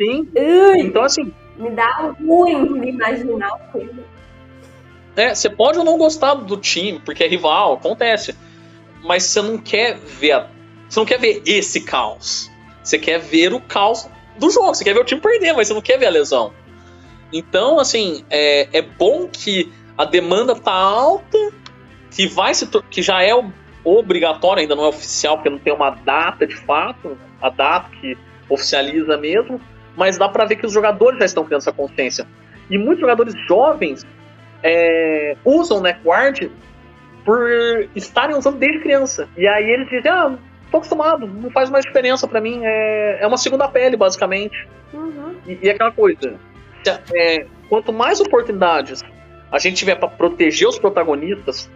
[0.00, 0.28] Sim.
[0.36, 1.34] Ui, então, assim.
[1.56, 4.04] Me dá ruim de imaginar o coisa.
[5.16, 8.36] É, você pode ou não gostar do time, porque é rival, acontece.
[9.02, 10.32] Mas você não quer ver.
[10.32, 10.46] A,
[10.88, 12.48] você não quer ver esse caos.
[12.84, 14.74] Você quer ver o caos do jogo.
[14.74, 16.52] Você quer ver o time perder, mas você não quer ver a lesão.
[17.32, 21.38] Então, assim, é, é bom que a demanda tá alta,
[22.10, 23.32] que vai se que já é
[23.84, 28.16] obrigatório, ainda não é oficial, porque não tem uma data de fato, a data que
[28.48, 29.60] oficializa mesmo,
[29.96, 32.26] mas dá para ver que os jogadores já estão criando essa consciência.
[32.70, 34.06] E muitos jogadores jovens
[34.62, 36.50] é, usam o NetGuard
[37.24, 39.28] por estarem usando desde criança.
[39.36, 40.38] E aí eles dizem, ah,
[40.70, 44.68] tô acostumado, não faz mais diferença para mim, é, é uma segunda pele, basicamente.
[44.92, 45.34] Uhum.
[45.46, 46.38] E, e aquela coisa,
[47.14, 49.02] é, quanto mais oportunidades
[49.50, 51.70] a gente tiver para proteger os protagonistas,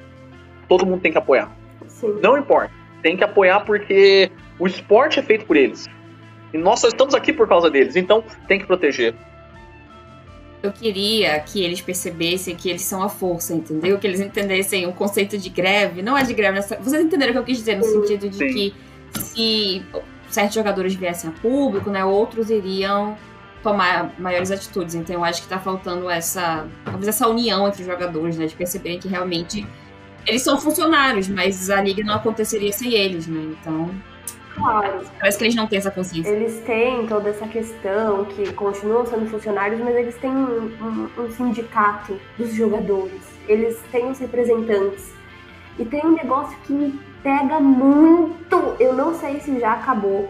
[0.68, 1.50] todo mundo tem que apoiar.
[1.86, 2.18] Sim.
[2.22, 5.88] Não importa, tem que apoiar porque o esporte é feito por eles.
[6.52, 9.14] E nós só estamos aqui por causa deles, então tem que proteger.
[10.62, 13.98] Eu queria que eles percebessem que eles são a força, entendeu?
[13.98, 16.02] Que eles entendessem o conceito de greve.
[16.02, 18.52] Não é de greve, vocês entenderam o que eu quis dizer, no sentido de Sim.
[18.52, 18.74] que
[19.20, 19.82] se
[20.30, 23.16] certos jogadores viessem a público, né, outros iriam
[23.62, 24.94] tomar maiores atitudes.
[24.94, 28.54] Então eu acho que tá faltando essa, talvez essa união entre os jogadores, né, de
[28.54, 29.66] perceberem que realmente
[30.26, 33.54] eles são funcionários, mas a liga não aconteceria sem eles, né?
[33.60, 33.90] Então
[34.62, 35.00] Claro.
[35.18, 36.30] Parece que eles não têm essa consciência.
[36.30, 41.30] Eles têm toda essa questão que continuam sendo funcionários, mas eles têm um, um, um
[41.30, 43.22] sindicato dos jogadores.
[43.48, 45.12] Eles têm os representantes.
[45.78, 48.76] E tem um negócio que me pega muito.
[48.78, 50.28] Eu não sei se já acabou,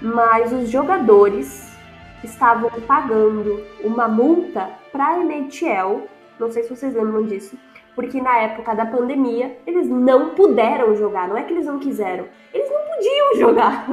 [0.00, 1.76] mas os jogadores
[2.22, 6.06] estavam pagando uma multa para a NHL.
[6.38, 7.56] Não sei se vocês lembram disso
[7.98, 12.28] porque na época da pandemia eles não puderam jogar, não é que eles não quiseram,
[12.54, 13.86] eles não podiam jogar,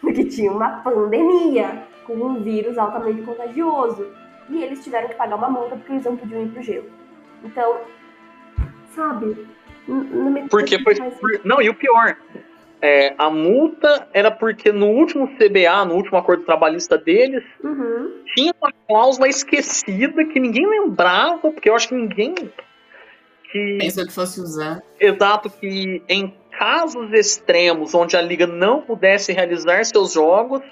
[0.00, 4.06] porque tinha uma pandemia com um vírus altamente contagioso
[4.48, 6.86] e eles tiveram que pagar uma multa porque eles não podiam ir pro gelo.
[7.44, 7.76] Então,
[8.94, 9.46] sabe?
[10.50, 10.94] Porque foi.
[11.44, 12.16] Não, e o pior,
[12.80, 18.22] É, a multa era porque no último CBA, no último acordo trabalhista deles, Uhum.
[18.34, 22.34] tinha uma cláusula esquecida que ninguém lembrava, porque eu acho que ninguém.
[23.52, 24.82] Que, Pensou que fosse usar.
[24.98, 30.62] exato, que em casos extremos onde a liga não pudesse realizar seus jogos,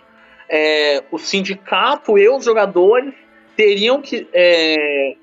[0.49, 3.12] é, o sindicato e os jogadores
[3.57, 5.14] teriam que é,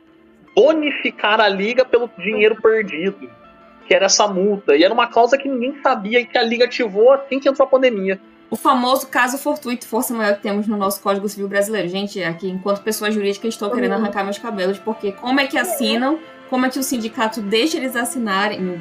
[0.55, 3.29] bonificar a liga pelo dinheiro perdido,
[3.87, 4.75] que era essa multa.
[4.75, 7.65] E era uma cláusula que ninguém sabia e que a liga ativou assim que entrou
[7.65, 8.19] a pandemia.
[8.49, 11.89] O famoso caso fortuito, força maior que temos no nosso Código Civil brasileiro.
[11.89, 14.03] Gente, aqui, enquanto pessoa jurídica, estou querendo Uhum.
[14.03, 16.17] arrancar meus cabelos, porque como é que assinam?
[16.49, 18.79] Como é que o sindicato deixa eles assinarem?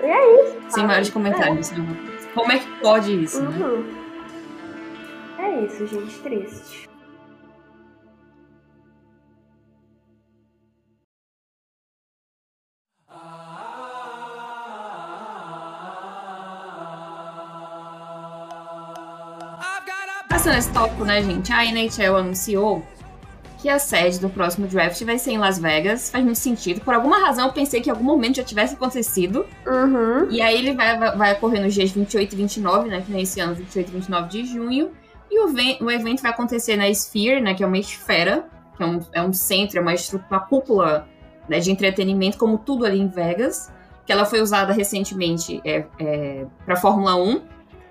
[0.00, 0.56] E é isso.
[0.70, 1.70] Sem maiores comentários.
[1.72, 1.86] né?
[2.34, 3.66] Como é que pode isso, né?
[3.66, 3.84] Uhum.
[5.38, 6.88] É isso, gente, triste.
[20.28, 21.52] Passando esse tópico, né, gente?
[21.52, 22.84] A NHL anunciou
[23.60, 26.10] que a sede do próximo draft vai ser em Las Vegas.
[26.10, 26.80] Faz muito sentido.
[26.80, 29.46] Por alguma razão, eu pensei que em algum momento já tivesse acontecido.
[29.66, 30.30] Uhum.
[30.30, 33.02] E aí ele vai, vai, vai ocorrer nos dias 28 e 29, né?
[33.04, 34.90] Que nesse ano, 28 e 29 de junho.
[35.30, 35.52] E o,
[35.84, 37.54] o evento vai acontecer na Sphere, né?
[37.54, 38.46] Que é uma esfera,
[38.76, 39.94] que é um, é um centro, é uma,
[40.30, 41.06] uma cúpula
[41.48, 43.70] né, de entretenimento, como tudo ali em Vegas.
[44.06, 47.42] Que ela foi usada recentemente é, é, pra Fórmula 1.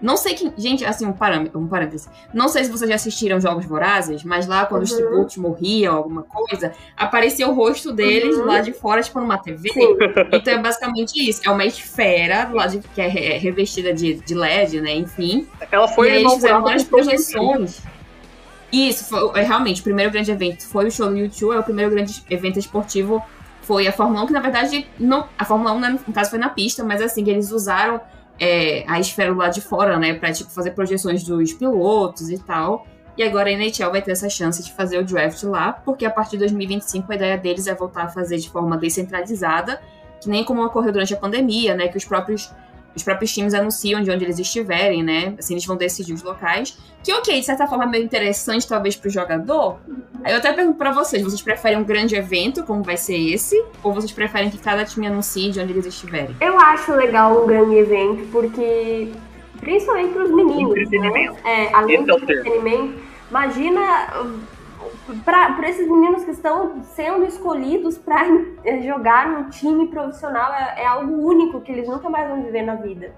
[0.01, 0.51] Não sei que.
[0.57, 2.07] Gente, assim, um parâmetro, um parêntese.
[2.33, 4.97] Não sei se vocês já assistiram Jogos Vorazes, mas lá quando os Uhum.
[4.97, 8.45] tributos morriam, alguma coisa, aparecia o rosto deles Uhum.
[8.45, 9.69] lá de fora, tipo numa TV.
[9.73, 9.97] Sim.
[10.31, 11.41] Então é basicamente isso.
[11.45, 14.93] É uma esfera lado de- que é re- revestida de, de LED, né?
[14.95, 15.45] Enfim.
[15.71, 17.81] Ela foi e aí eles fizeram várias projeções.
[18.71, 21.63] Isso, foi, é, realmente, o primeiro grande evento foi o show do YouTube, é o
[21.63, 23.21] primeiro grande evento esportivo
[23.63, 26.39] foi a Fórmula 1, que na verdade, não, a Fórmula 1, né, no caso, foi
[26.39, 27.99] na pista, mas assim, que eles usaram
[28.39, 32.87] é, a esfera lá de fora, né, pra tipo, fazer projeções dos pilotos e tal.
[33.17, 36.09] E agora a NHL vai ter essa chance de fazer o draft lá, porque a
[36.09, 39.81] partir de 2025 a ideia deles é voltar a fazer de forma descentralizada,
[40.21, 42.49] que nem como ocorreu durante a pandemia, né, que os próprios
[42.95, 45.35] os próprios times anunciam de onde eles estiverem, né?
[45.37, 46.77] Assim, eles vão decidir os locais.
[47.03, 49.77] Que, ok, de certa forma, é meio interessante, talvez, pro jogador.
[50.23, 53.63] Aí eu até pergunto pra vocês: vocês preferem um grande evento, como vai ser esse?
[53.83, 56.35] Ou vocês preferem que cada time anuncie de onde eles estiverem?
[56.41, 59.11] Eu acho legal um grande evento, porque.
[59.59, 60.73] Principalmente pros meninos.
[60.73, 60.81] Né?
[60.81, 61.47] Entretenimento.
[61.47, 62.93] É, além do é entretenimento.
[63.29, 64.07] Imagina.
[65.25, 68.25] Para esses meninos que estão sendo escolhidos para
[68.81, 72.75] jogar num time profissional, é, é algo único que eles nunca mais vão viver na
[72.75, 73.13] vida.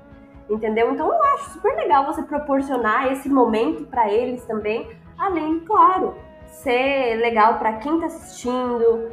[0.49, 0.91] Entendeu?
[0.91, 4.89] Então eu acho super legal você proporcionar esse momento para eles também.
[5.17, 6.15] Além, claro,
[6.47, 9.11] ser legal para quem tá assistindo.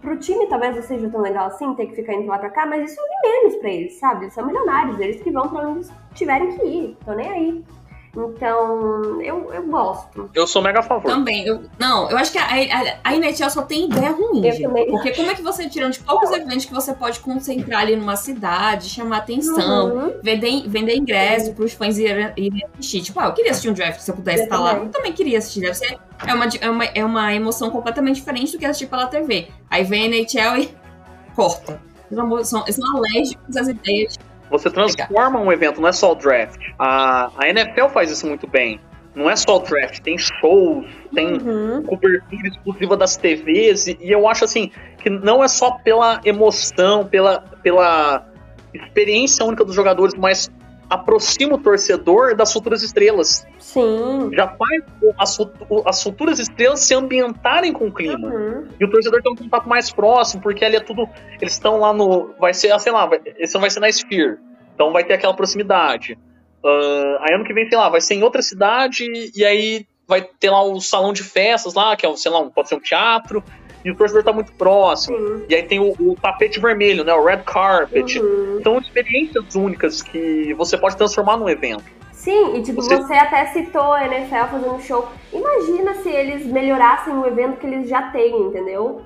[0.00, 2.66] Pro time talvez não seja tão legal assim, ter que ficar indo lá pra cá,
[2.66, 4.24] mas isso é menos pra eles, sabe?
[4.24, 7.64] Eles são milionários, eles que vão pra onde eles tiverem que ir, tô nem aí.
[8.16, 10.28] Então, eu, eu gosto.
[10.34, 11.08] Eu sou mega a favor.
[11.10, 14.52] Também, eu, não, eu acho que a, a, a NHL só tem ideia ruim, Eu
[14.52, 14.62] gente.
[14.62, 17.96] também Porque como é que você tira de poucos eventos que você pode concentrar ali
[17.96, 20.12] numa cidade, chamar atenção, Uhum.
[20.22, 22.32] vender, vender ingresso pros fãs irem,
[22.78, 23.02] assistir.
[23.02, 24.70] Tipo, ah, eu queria assistir um draft se eu pudesse Eu estar lá.
[24.70, 24.86] também.
[24.86, 25.60] Eu também queria assistir.
[25.60, 29.06] Deve ser, é, uma, é, uma, é uma emoção completamente diferente do que assistir pela
[29.06, 29.48] TV.
[29.70, 30.74] Aí vem a NHL e
[31.36, 31.80] corta.
[32.44, 34.16] São, são alérgicos às ideias.
[34.50, 36.60] Você transforma um evento, não é só o draft.
[36.78, 38.80] A, a NFL faz isso muito bem.
[39.14, 41.82] Não é só o draft, tem shows, tem Uhum.
[41.82, 44.70] cobertura exclusiva das TVs, e, e eu acho assim,
[45.02, 48.26] que não é só pela emoção, pela, pela
[48.72, 50.48] experiência única dos jogadores, mas
[50.88, 53.46] aproxima o torcedor das futuras estrelas.
[53.58, 54.30] Sim.
[54.32, 54.84] Já faz
[55.18, 55.38] as,
[55.86, 58.28] as futuras estrelas se ambientarem com o clima.
[58.28, 58.68] Uhum.
[58.80, 61.08] E o torcedor tem um contato mais próximo, porque ali é tudo.
[61.40, 62.34] Eles estão lá no.
[62.38, 64.38] Vai ser, ah, sei lá, vai, esse ano vai ser na Sphere.
[64.74, 66.18] Então vai ter aquela proximidade.
[66.64, 70.22] Ah, aí ano que vem, sei lá, vai ser em outra cidade, e aí vai
[70.22, 73.44] ter lá o salão de festas lá, que é, sei lá, pode ser um teatro,
[73.84, 75.16] e o torcedor tá muito próximo.
[75.16, 75.44] Sim.
[75.48, 77.12] E aí tem o, o tapete vermelho, né?
[77.14, 78.18] O red carpet.
[78.20, 78.60] Uhum.
[78.62, 81.84] São experiências únicas que você pode transformar num evento.
[82.12, 83.14] Sim, e tipo, Você- você...
[83.14, 85.08] até citou a NFL fazendo show.
[85.32, 89.02] Imagina se eles melhorassem o evento que eles já têm, entendeu?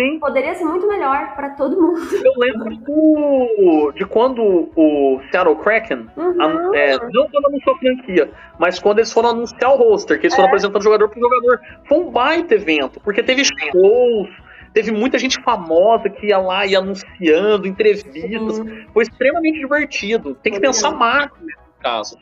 [0.00, 2.00] Sim, Poderia ser muito melhor pra todo mundo.
[2.24, 4.42] eu lembro do- de quando
[4.74, 6.42] o Seattle Kraken Uhum.
[6.42, 10.26] An- é, não quando anunciou a franquia, mas quando eles foram anunciar o roster, que
[10.26, 10.36] eles É.
[10.36, 11.60] foram apresentando jogador por jogador.
[11.86, 14.28] Foi um baita evento, porque teve shows,
[14.72, 18.56] teve muita gente famosa que ia lá e anunciando, entrevistas.
[18.56, 18.86] Sim.
[18.94, 20.34] Foi extremamente divertido.
[20.36, 22.18] Tem que Foi pensar macro nesse caso.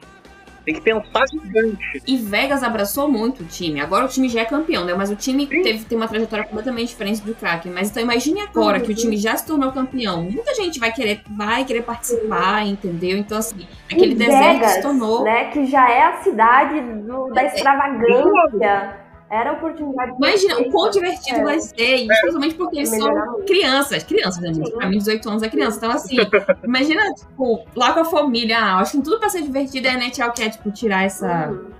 [0.69, 2.03] Tem que pensar gigante.
[2.07, 3.81] E Vegas abraçou muito o time.
[3.81, 4.93] Agora o time já é campeão, né?
[4.93, 7.73] Mas o time teve, tem uma trajetória completamente diferente do Kraken.
[7.73, 10.23] Mas então imagine agora que o time já se tornou campeão.
[10.25, 13.16] Muita gente vai querer, vai querer participar, entendeu?
[13.16, 15.25] Então, assim, aquele E deserto Vegas, se tornou.
[15.25, 19.08] né, que já é a cidade do- da extravagância.
[19.31, 22.89] Era a oportunidade de Imagina o quão divertido é, vai ser, e principalmente porque eles
[22.89, 23.45] são muito.
[23.47, 24.70] crianças, crianças, né, gente?
[24.70, 24.76] Sim.
[24.76, 25.76] Pra mim, 18 anos é criança.
[25.76, 26.16] Então, assim,
[26.64, 29.95] imagina, tipo, lá com a família, ah, acho que tudo pra ser divertido, e a
[29.95, 31.70] NHL quer, tipo, tirar essa, Uhum.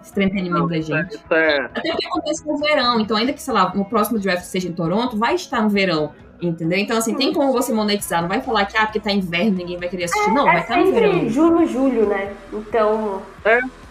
[0.00, 1.18] esse entretenimento da gente.
[1.30, 1.58] É.
[1.74, 4.72] Até porque acontece no verão, então ainda que, sei lá, no próximo draft seja em
[4.72, 6.78] Toronto, vai estar no verão, entendeu?
[6.78, 9.76] Então, assim, tem como você monetizar, não vai falar que, ah, porque tá inverno, ninguém
[9.76, 11.12] vai querer assistir, não, vai É estar no verão.
[11.14, 12.32] sempre junho, julho, né?
[12.52, 13.22] Então,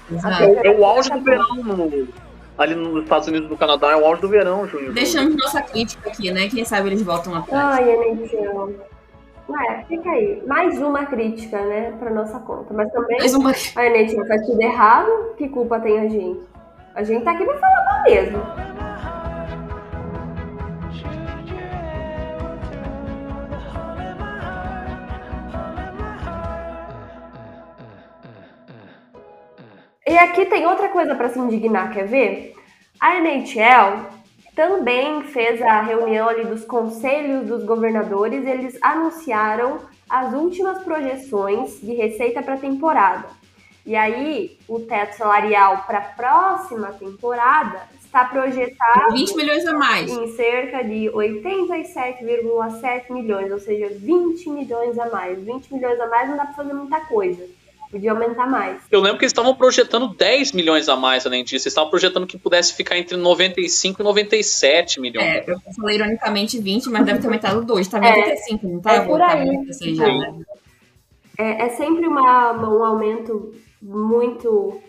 [0.09, 0.43] Exato.
[0.63, 2.07] É o auge do verão no-
[2.57, 4.93] ali nos Estados Unidos e no Canadá, é o auge do verão, junho.
[4.93, 6.47] Deixamos nossa crítica aqui, né?
[6.49, 7.79] Quem sabe eles voltam atrás.
[7.79, 8.75] ai, NHL.
[9.69, 10.41] É, fica aí.
[10.47, 12.73] Mais uma crítica, né, pra nossa conta.
[12.73, 16.39] Mas também Mais uma a NHL faz tudo errado, que culpa tem a gente?
[16.95, 18.41] A gente tá aqui pra falar mal mesmo.
[30.11, 32.53] E aqui tem outra coisa pra se indignar, quer ver?
[32.99, 34.07] A NHL
[34.53, 41.93] também fez a reunião ali dos conselhos dos governadores, eles anunciaram as últimas projeções de
[41.93, 43.23] receita para a temporada.
[43.85, 50.11] E aí, o teto salarial para a próxima temporada está projetado 20 milhões a mais.
[50.11, 55.41] em cerca de 87,7 milhões, ou seja, 20 milhões a mais.
[55.41, 57.60] 20 milhões a mais não dá para fazer muita coisa.
[57.91, 58.81] Podia aumentar mais.
[58.89, 61.55] Eu lembro que eles estavam projetando 10 milhões a mais além disso.
[61.67, 65.25] Eles estavam projetando que pudesse ficar entre 95 e 97 milhões.
[65.27, 67.87] É, eu falei ironicamente 20, mas deve ter aumentado 2.
[67.89, 68.93] Tá É, 85, não tá?
[68.93, 69.49] é por Tá aí.
[69.49, 70.19] 86 já, Sim.
[70.19, 70.39] né?
[71.37, 74.79] É, é sempre uma, um aumento muito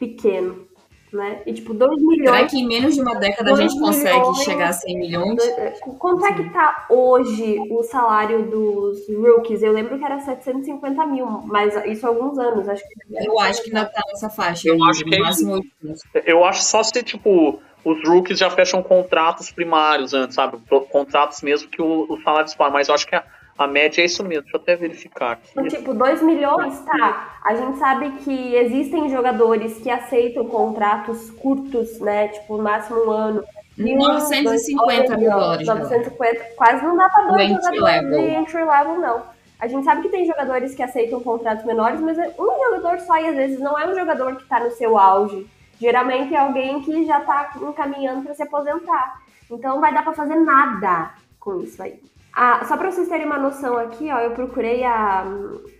[0.00, 0.66] pequeno,
[1.12, 1.42] né?
[1.46, 2.50] E tipo, 2 Será milhões.
[2.50, 4.38] que em menos de uma década a gente consegue milhões.
[4.44, 5.36] chegar a 100 milhões?
[5.36, 9.62] dois- Quanto é que tá hoje o salário dos rookies?
[9.62, 12.94] Eu lembro que era 750 mil, mas isso há alguns anos, acho que.
[13.26, 14.68] Eu acho que ainda tá nessa faixa.
[14.68, 16.02] Eu acho que é 800.
[16.26, 20.56] Eu acho só se, tipo, os rookies já fecham contratos primários antes, sabe?
[20.90, 22.70] Contratos mesmo que o, o salário dispara.
[22.70, 23.24] Mas eu acho que a,
[23.58, 24.42] a média é isso mesmo.
[24.44, 25.48] Deixa eu até verificar aqui.
[25.52, 27.38] Então, Tipo, 2 milhões, tá.
[27.44, 32.28] A gente sabe que existem jogadores que aceitam contratos curtos, né?
[32.28, 33.44] Tipo, no máximo um ano.
[33.78, 35.66] E um, 950 dois, mil dólares.
[35.66, 35.74] né?
[35.74, 38.20] 950, quase não dá pra Do dois entry jogadores level.
[38.20, 39.22] de entry level, não.
[39.58, 43.16] A gente sabe que tem jogadores que aceitam contratos menores, mas é um jogador só
[43.18, 45.46] e às vezes não é um jogador que tá no seu auge.
[45.80, 49.20] Geralmente é alguém que já tá encaminhando para se aposentar.
[49.50, 51.98] Então não vai dar pra fazer nada com isso aí.
[52.34, 55.26] Ah, só para vocês terem uma noção aqui, ó, eu procurei a,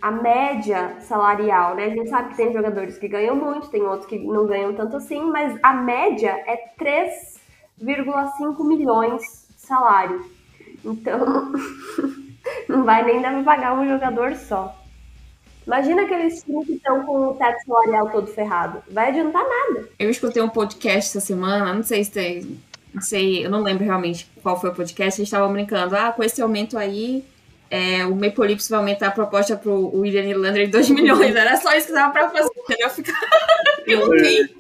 [0.03, 1.87] a média salarial, né?
[1.87, 4.97] A gente sabe que tem jogadores que ganham muito, tem outros que não ganham tanto
[4.97, 10.27] assim, mas a média é 3,5 milhões de salário.
[10.85, 11.53] Então,
[12.69, 14.77] não vai nem dar pra pagar um jogador só.
[15.67, 18.83] Imagina aqueles times que estão com o teto salarial todo ferrado.
[18.91, 19.89] Vai adiantar nada.
[19.99, 22.61] Eu escutei um podcast essa semana, não sei se tem.
[22.95, 25.21] Não sei, eu não lembro realmente qual foi o podcast.
[25.21, 27.25] Eles estavam brincando, ah, com esse aumento aí,
[27.71, 31.35] é, o Maple Leafs vai aumentar a proposta pro William Nylander em 2 milhões.
[31.35, 32.91] Era só isso que dava pra fazer, entendeu?
[32.91, 33.19] Ficar.
[34.07, 34.55] ok.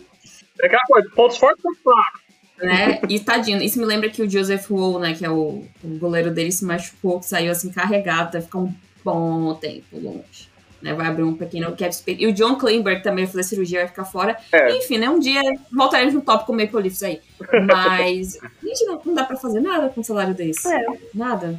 [0.62, 2.20] É aquela coisa, pontos fortes pontos fracos.
[2.58, 3.00] né?
[3.08, 6.30] E tadinho, isso me lembra que o Joseph Wool, né, que é o, o goleiro
[6.30, 8.74] dele, se machucou, que saiu assim carregado, vai ficar um
[9.04, 10.51] bom tempo longe.
[10.82, 12.20] Né, vai abrir um pequeno cap space.
[12.20, 14.36] E o John Klingberg também vai fazer cirurgia, vai ficar fora.
[14.50, 14.76] É.
[14.76, 15.08] Enfim, né?
[15.08, 17.20] Um dia voltaremos no tópico Maple Leafs aí.
[17.66, 20.66] Mas, gente, não, não dá pra fazer nada com um salário desse.
[20.66, 20.84] É.
[21.14, 21.58] Nada.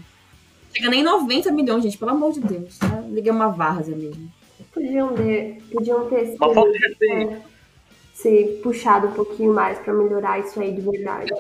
[0.76, 2.78] Chega nem 90 milhões, gente, pelo amor de Deus.
[2.78, 3.02] Tá?
[3.08, 4.30] Liguei uma várzea mesmo.
[4.74, 7.34] Podiam ter, podiam ter Uma respeito.
[7.34, 7.42] é,
[8.14, 11.32] se puxado um pouquinho mais pra melhorar isso aí de verdade.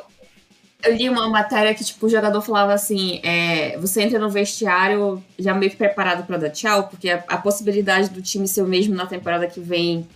[0.83, 5.23] Eu li uma matéria que, tipo, o jogador falava assim: é, você entra no vestiário
[5.39, 8.67] já meio que preparado pra dar tchau, porque a, a possibilidade do time ser o
[8.67, 10.07] mesmo na temporada que vem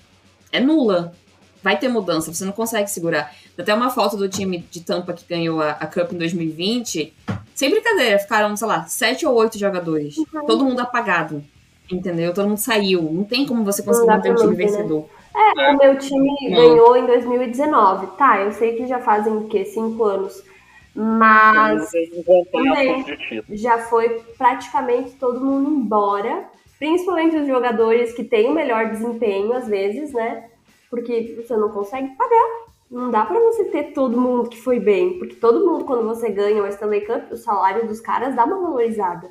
[0.51, 1.13] é nula.
[1.63, 3.33] Vai ter mudança, você não consegue segurar.
[3.57, 7.13] Até uma foto do time de Tampa que ganhou a, a Cup em 2020.
[7.55, 10.15] Sem brincadeira, ficaram, sei lá, sete ou oito jogadores.
[10.45, 11.43] Todo mundo apagado.
[11.91, 12.33] Entendeu?
[12.33, 13.01] Todo mundo saiu.
[13.01, 14.65] Não tem como você conseguir manter um pra time né?
[14.65, 15.09] vencedor.
[15.35, 16.57] É, o meu time Não.
[16.57, 18.07] ganhou em 2019.
[18.17, 19.65] Tá, eu sei que já fazem o quê?
[19.65, 20.43] Cinco anos.
[20.99, 21.91] Mas
[22.51, 23.03] também.
[23.03, 23.43] título.
[23.49, 26.45] já foi praticamente todo mundo embora.
[26.79, 30.49] Principalmente os jogadores que têm o melhor desempenho, às vezes, né?
[30.89, 32.67] Porque você não consegue pagar.
[32.89, 35.19] Não dá pra você ter todo mundo que foi bem.
[35.19, 38.59] Porque todo mundo, quando você ganha o Stanley Cup, o salário dos caras dá uma
[38.59, 39.29] valorizada.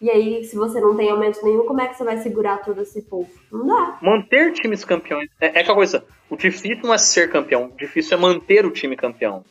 [0.00, 2.82] E aí, se você não tem aumento nenhum, como é que você vai segurar todo
[2.82, 3.30] esse povo?
[3.50, 3.98] Não dá.
[4.02, 5.30] Manter times campeões.
[5.40, 6.04] É, é aquela coisa.
[6.28, 9.44] O difícil não é ser campeão, o difícil é manter o time campeão.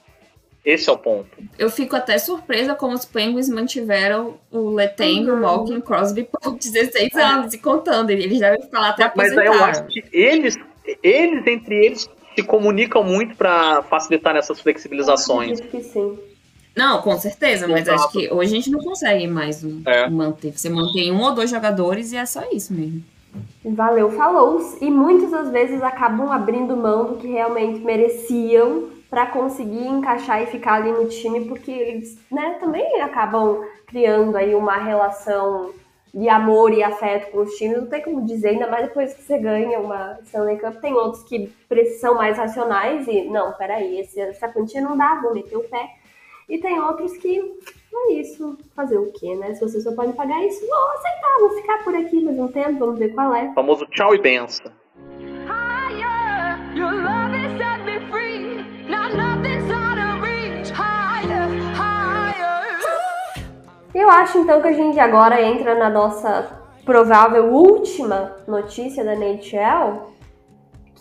[0.66, 1.30] Esse é o ponto.
[1.60, 5.38] Eu fico até surpresa como os Penguins mantiveram o Letang, uhum.
[5.38, 8.12] o Malkin, o Crosby por 16 anos e contando.
[8.12, 9.36] Eles devem falar até aposentar.
[9.36, 10.56] Mas aí eu acho que eles,
[11.04, 15.60] eles entre eles, se comunicam muito para facilitar essas flexibilizações.
[15.60, 16.18] Eu acho que sim.
[16.76, 18.02] Não, com certeza, mas Exato.
[18.02, 20.10] acho que hoje a gente não consegue mais é.
[20.10, 20.58] manter.
[20.58, 23.04] Você mantém um ou dois jogadores e é só isso mesmo.
[23.64, 24.60] Valeu, falou.
[24.82, 30.48] E muitas das vezes acabam abrindo mão do que realmente mereciam para conseguir encaixar e
[30.48, 35.72] ficar ali no time, porque eles né, também acabam criando aí uma relação
[36.12, 39.22] de amor e afeto com os times, não tem como dizer, ainda mais depois que
[39.22, 40.82] você ganha uma Stanley Cup.
[40.82, 41.48] Tem outros que
[42.00, 45.92] são mais racionais e, não, peraí, essa quantia não dá, vou meter o pé.
[46.50, 47.40] E tem outros que
[47.94, 49.54] é isso, fazer o quê, né?
[49.54, 52.80] Se você só pode pagar isso, vou aceitar, vou ficar por aqui mais um tempo,
[52.80, 53.50] vamos ver qual é.
[53.50, 54.72] O famoso tchau e benção.
[63.94, 70.13] Eu acho então que a gente agora entra na nossa provável última notícia da NHL,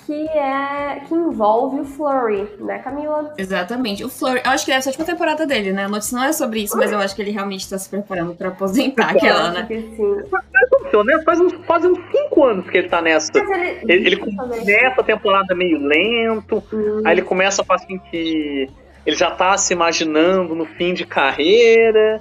[0.06, 3.34] que é que envolve o Flurry, né, Camila?
[3.38, 4.04] Exatamente.
[4.04, 5.84] O Flurry, eu acho que é a última temporada dele, né?
[5.84, 8.34] A notícia não é sobre isso, mas eu acho que ele realmente está se preparando
[8.34, 9.64] para aposentar aquela, né?
[9.66, 10.16] Que sim.
[10.16, 11.22] Né?
[11.24, 13.30] Faz uns, faz uns cinco anos que ele tá nessa.
[13.34, 17.02] Ele, ele, ele começa a temporada meio lento, hum.
[17.04, 18.68] aí ele começa a fazer assim que
[19.06, 22.20] ele já tá se imaginando no fim de carreira.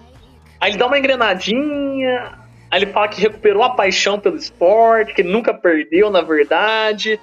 [0.59, 2.33] Aí ele dá uma engrenadinha,
[2.69, 7.19] aí ele fala que recuperou a paixão pelo esporte, que ele nunca perdeu, na verdade.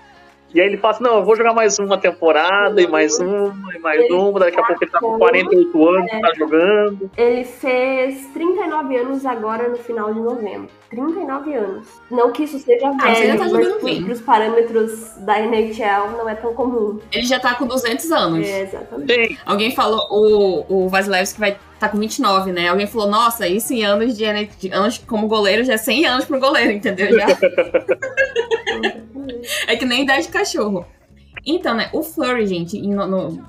[0.55, 3.55] E aí ele fala assim, não, eu vou jogar mais uma temporada, e mais uma,
[3.75, 7.11] e mais ele uma, daqui a pouco ele tá com 48 anos, é, tá jogando.
[7.17, 10.69] Ele fez 39 anos agora no final de novembro.
[10.91, 11.87] 39 anos.
[12.11, 13.45] Não que isso seja ah, velho, tá
[13.83, 16.99] mas pros parâmetros da NHL não é tão comum.
[17.13, 18.49] Ele já tá com 200 anos.
[18.49, 19.13] É, exatamente.
[19.13, 19.37] Sim.
[19.45, 22.69] Alguém falou, o, o Vasilevski vai tá com 29, né?
[22.69, 24.25] Alguém falou, nossa, isso em anos de,
[24.59, 27.13] de anos como goleiro já é 100 anos pro goleiro, entendeu?
[27.13, 27.27] Já.
[29.67, 30.87] é que nem idade de cachorro.
[31.45, 33.43] Então, né, o Flurry, gente, em, no,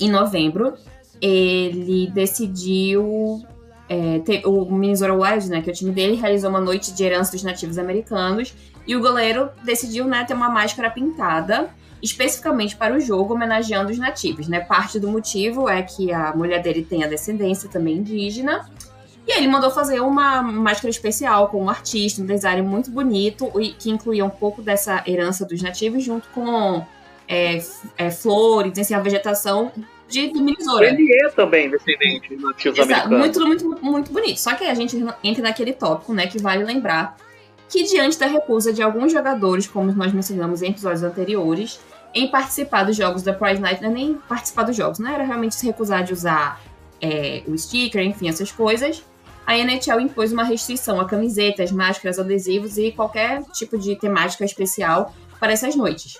[0.00, 0.74] em novembro,
[1.20, 3.44] ele decidiu.
[3.88, 7.04] É, ter, o Minnesota Wild, né, que é o time dele, realizou uma noite de
[7.04, 8.54] herança dos nativos americanos.
[8.86, 11.70] E o goleiro decidiu né, ter uma máscara pintada
[12.02, 14.58] especificamente para o jogo, homenageando os nativos, né?
[14.58, 18.68] Parte do motivo é que a mulher dele tem a descendência também indígena.
[19.26, 23.90] E ele mandou fazer uma máscara especial com um artista, um design muito bonito, que
[23.90, 26.84] incluía um pouco dessa herança dos nativos, junto com
[27.28, 27.62] é,
[27.96, 29.70] é, flores, assim, a vegetação
[30.08, 30.84] de, de Minnesota.
[30.84, 33.42] Ele é também descendente de nativos Exato, americanos.
[33.42, 34.38] Muito, muito, muito bonito.
[34.40, 37.16] Só que a gente entra naquele tópico, né, que vale lembrar
[37.68, 41.80] que diante da recusa de alguns jogadores, como nós mencionamos em episódios anteriores,
[42.14, 45.14] em participar dos jogos da Pride Night, é nem participar dos jogos, né?
[45.14, 46.60] Era realmente se recusar de usar
[47.00, 49.02] é, o sticker, enfim, essas coisas.
[49.46, 55.12] A NHL impôs uma restrição a camisetas, máscaras, adesivos e qualquer tipo de temática especial
[55.40, 56.18] para essas noites.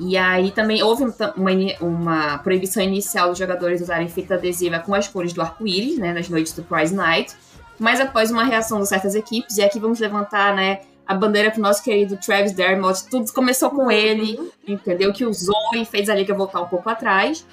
[0.00, 1.14] E aí também houve uma,
[1.80, 6.28] uma proibição inicial dos jogadores usarem fita adesiva com as cores do arco-íris, né, nas
[6.28, 7.36] noites do Prize Night.
[7.78, 11.60] Mas após uma reação de certas equipes, e aqui vamos levantar, né, a bandeira pro
[11.60, 15.12] nosso querido Travis Dermott, tudo começou com ele, entendeu?
[15.12, 17.46] Que usou e fez a liga voltar um pouco atrás.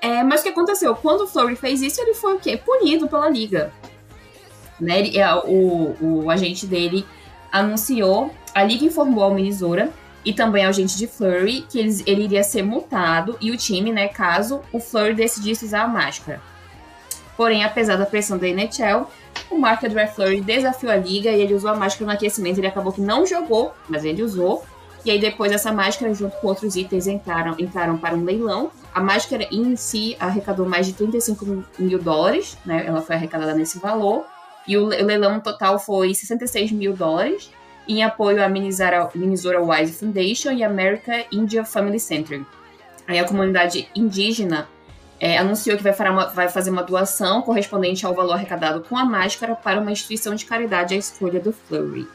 [0.00, 0.94] É, mas o que aconteceu?
[0.94, 2.56] Quando o Flurry fez isso, ele foi o quê?
[2.56, 3.72] Punido pela liga.
[4.84, 5.00] Né?
[5.00, 7.04] Ele, é, o, o agente dele
[7.50, 9.90] anunciou, a liga informou ao Minnesota
[10.24, 13.92] e também ao agente de Flurry que ele, ele iria ser multado e o time,
[13.92, 16.40] né, caso o Flurry decidisse usar a máscara.
[17.36, 19.10] Porém, apesar da pressão da NHL,
[19.50, 22.58] o Mark André Fleury desafiou a liga e ele usou a máscara no aquecimento.
[22.58, 24.64] Ele acabou que não jogou, mas ele usou.
[25.04, 28.70] E aí depois essa máscara, junto com outros itens, entraram, entraram para um leilão.
[28.92, 32.84] A máscara em si arrecadou mais de 35 mil dólares, né?
[32.86, 34.24] Ela foi arrecadada nesse valor.
[34.66, 37.50] E o leilão total foi 66 mil dólares,
[37.86, 42.42] em apoio à Minnesota, Minnesota Wise Foundation e America India Family Center.
[43.06, 44.66] Aí a comunidade indígena
[45.20, 49.04] é, anunciou que vai, uma, vai, fazer uma doação correspondente ao valor arrecadado com a
[49.04, 52.08] máscara para uma instituição de caridade à escolha do Flurry.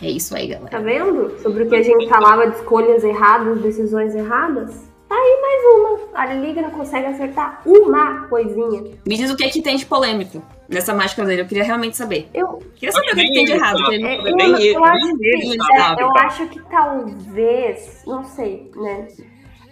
[0.00, 0.70] É isso aí, galera.
[0.70, 1.36] Tá vendo?
[1.42, 4.87] Sobre o que a gente falava de escolhas erradas, decisões erradas?
[5.08, 6.20] Tá aí mais uma.
[6.20, 8.92] A Liga não consegue acertar uma coisinha.
[9.06, 11.42] Me diz o que é que tem de polêmico nessa máscara dele.
[11.42, 12.28] Eu queria realmente saber.
[12.34, 13.78] Eu queria saber o que, que tem de errado.
[13.90, 19.08] É, eu, eu, eu, acho que, é, eu acho que talvez, não sei, né?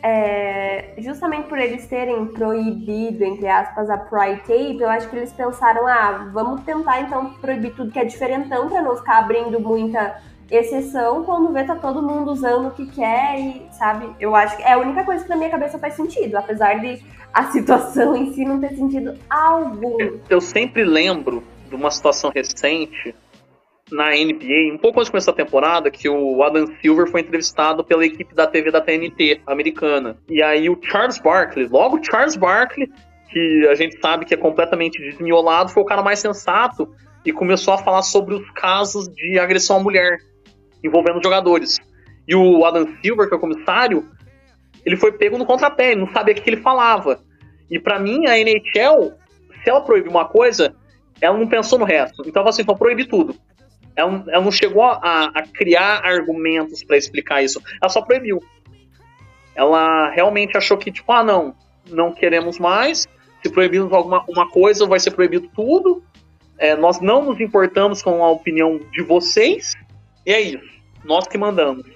[0.07, 5.32] é, justamente por eles terem proibido, entre aspas, a Pride Tape, eu acho que eles
[5.32, 10.22] pensaram, ah, vamos tentar então proibir tudo que é diferentão para não ficar abrindo muita
[10.51, 14.09] exceção quando vê tá todo mundo usando o que quer e, sabe?
[14.20, 17.03] Eu acho que é a única coisa que na minha cabeça faz sentido, apesar de
[17.32, 19.97] a situação em si não ter sentido algum.
[20.28, 23.14] Eu sempre lembro de uma situação recente
[23.90, 27.84] na NBA, um pouco antes de começar a temporada, que o Adam Silver foi entrevistado
[27.84, 30.16] pela equipe da TV da TNT americana.
[30.28, 32.90] E aí o Charles Barkley, logo Charles Barkley,
[33.30, 36.92] que a gente sabe que é completamente desmiolado, foi o cara mais sensato
[37.24, 40.18] e começou a falar sobre os casos de agressão à mulher
[40.87, 41.78] envolvendo jogadores.
[42.26, 44.09] E o Adam Silver, que é o comissário,
[44.84, 47.20] ele foi pego no contrapé, ele não sabia o que ele falava.
[47.70, 49.12] E para mim, a NHL,
[49.62, 50.74] se ela proibir uma coisa,
[51.20, 52.22] ela não pensou no resto.
[52.26, 53.34] Então, assim, então proibir tudo.
[53.95, 57.61] Ela, ela não chegou a, a criar argumentos para explicar isso.
[57.80, 58.41] Ela só proibiu.
[59.55, 61.55] Ela realmente achou que, tipo, ah, não,
[61.91, 63.09] não queremos mais.
[63.43, 66.05] Se proibirmos alguma uma coisa, vai ser proibido tudo.
[66.59, 69.72] É, nós não nos importamos com a opinião de vocês.
[70.24, 70.76] E é isso.
[71.07, 71.86] Nós que mandamos.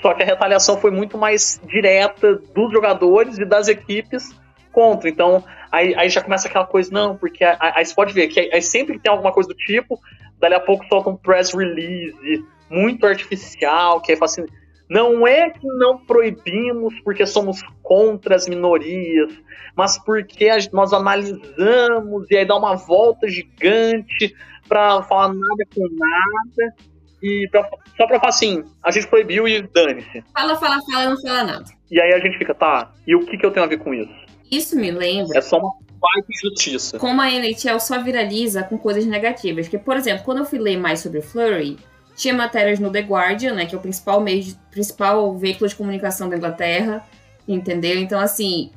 [0.00, 4.34] Só que a retaliação foi muito mais direta dos jogadores e das equipes
[4.72, 5.08] contra.
[5.08, 8.62] Então, aí, aí já começa aquela coisa, não, porque aí você pode ver que aí,
[8.62, 10.00] sempre que tem alguma coisa do tipo,
[10.40, 14.46] dali a pouco solta um press release muito artificial, que aí fala assim,
[14.88, 19.32] não é que não proibimos porque somos contra as minorias,
[19.76, 24.34] mas porque nós analisamos e aí dá uma volta gigante
[24.68, 26.74] para falar nada com nada.
[27.22, 30.24] E pra, só pra falar assim, a gente proibiu e dane-se.
[30.34, 31.64] Fala, fala, fala, não fala nada.
[31.90, 33.94] E aí a gente fica, tá, e o que, que eu tenho a ver com
[33.94, 34.12] isso?
[34.50, 35.38] Isso me lembra.
[35.38, 36.98] É só uma baita injustiça.
[36.98, 39.66] Como a NHL só viraliza com coisas negativas.
[39.66, 41.78] Porque, por exemplo, quando eu fui ler mais sobre o Flurry,
[42.16, 45.76] tinha matérias no The Guardian, né, que é o principal meio de, principal veículo de
[45.76, 47.06] comunicação da Inglaterra,
[47.46, 47.98] entendeu?
[47.98, 48.70] Então, assim,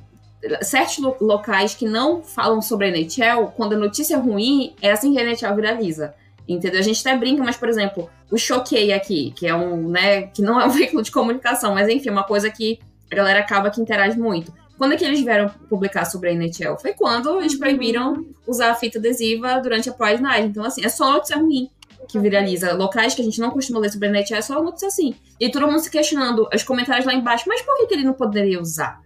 [0.62, 5.14] certos locais que não falam sobre a NHL, quando a notícia é ruim, é assim
[5.14, 6.16] que a NHL viraliza.
[6.48, 6.80] Entendeu?
[6.80, 10.41] A gente até brinca, mas, por exemplo, o Choquei aqui, que é um, né, que
[10.41, 12.80] não é um veículo de comunicação, mas enfim, é uma coisa que
[13.12, 14.54] a galera acaba que interage muito.
[14.78, 16.78] Quando é que eles vieram publicar sobre a NHL?
[16.78, 20.48] Foi quando eles proibiram usar a fita adesiva durante a Pride Night.
[20.48, 21.70] Então, assim, é só notícia ruim
[22.10, 22.74] que viraliza.
[22.74, 25.16] Locais que a gente não costuma ler sobre a NHL é só notícia assim.
[25.39, 28.14] E todo mundo se questionando, os comentários lá embaixo, mas por que, que ele não
[28.14, 29.02] poderia usar?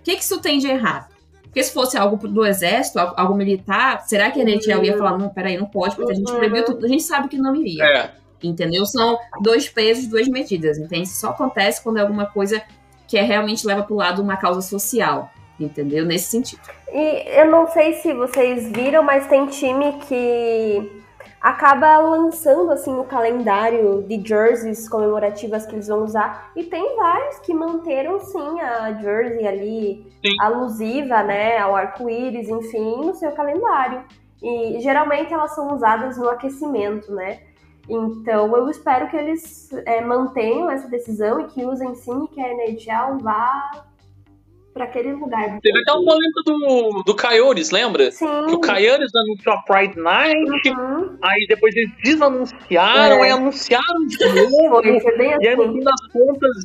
[0.00, 1.14] O que, que isso tem de errado?
[1.50, 5.28] Porque se fosse algo do exército, algo militar, será que a NHL ia falar, não,
[5.28, 6.86] peraí, não pode, porque a gente proibiu tudo.
[6.86, 7.84] A gente sabe que não iria.
[7.84, 8.10] É.
[8.42, 8.86] Entendeu?
[8.86, 11.08] São dois pesos, duas medidas, entende?
[11.08, 12.62] Isso só acontece quando é alguma coisa
[13.08, 15.28] que é, realmente leva para o lado uma causa social,
[15.58, 16.06] entendeu?
[16.06, 16.62] Nesse sentido.
[16.92, 20.99] E eu não sei se vocês viram, mas tem time que
[21.40, 27.38] acaba lançando assim o calendário de jerseys comemorativas que eles vão usar e tem vários
[27.38, 30.36] que manteram sim a jersey ali sim.
[30.40, 34.04] alusiva, né, ao arco-íris, enfim, no seu calendário.
[34.42, 37.40] E geralmente elas são usadas no aquecimento, né?
[37.88, 42.48] Então, eu espero que eles é, mantenham essa decisão e que usem sim que a
[42.48, 43.84] NHL vá
[44.72, 45.58] para aquele lugar.
[45.60, 48.10] Teve até um polêmica do, do Coyotes, lembra?
[48.10, 48.26] Sim.
[48.46, 51.18] Que o Coyotes anunciou a Pride Night, uhum.
[51.22, 53.22] aí depois eles desanunciaram, é.
[53.22, 54.82] aí anunciaram de novo.
[54.82, 55.44] Foi, foi bem assim.
[55.44, 55.72] E aí, no assim.
[55.72, 56.64] fim das contas,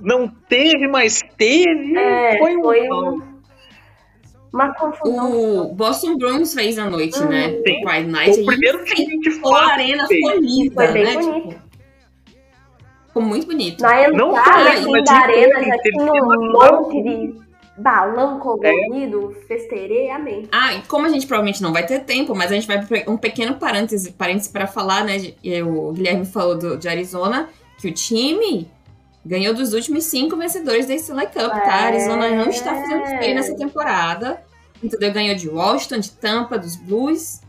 [0.00, 1.96] não teve, mas teve.
[1.96, 2.62] É, foi um.
[2.62, 3.34] Foi um
[4.54, 5.62] uma confusão.
[5.62, 7.50] O Boston Bruins fez a noite, hum, né?
[7.50, 7.80] Sim.
[7.84, 8.40] Pride Night.
[8.40, 9.56] O primeiro time de fato.
[9.56, 11.14] A arena foi linda, foi bem né?
[11.14, 11.48] bonito.
[11.48, 11.64] Tipo,
[13.14, 13.80] ficou muito bonito.
[13.80, 17.44] Na entrada não foi, assim, da arena já tinha um monte de
[17.78, 19.46] balão colorido, é.
[19.46, 20.48] festerê, amém.
[20.50, 23.16] Ah, e como a gente provavelmente não vai ter tempo, mas a gente vai um
[23.16, 25.16] pequeno parêntese, parêntese para falar, né?
[25.62, 27.48] O Guilherme falou do, de Arizona,
[27.78, 28.68] que o time
[29.26, 31.56] Ganhou dos últimos cinco vencedores da Stanley Cup, tá?
[31.56, 31.60] é...
[31.60, 31.74] tá?
[31.86, 34.42] Arizona não está fazendo feio nessa temporada.
[34.82, 35.12] Entendeu?
[35.12, 37.40] Ganhou de Washington, de Tampa, dos Blues,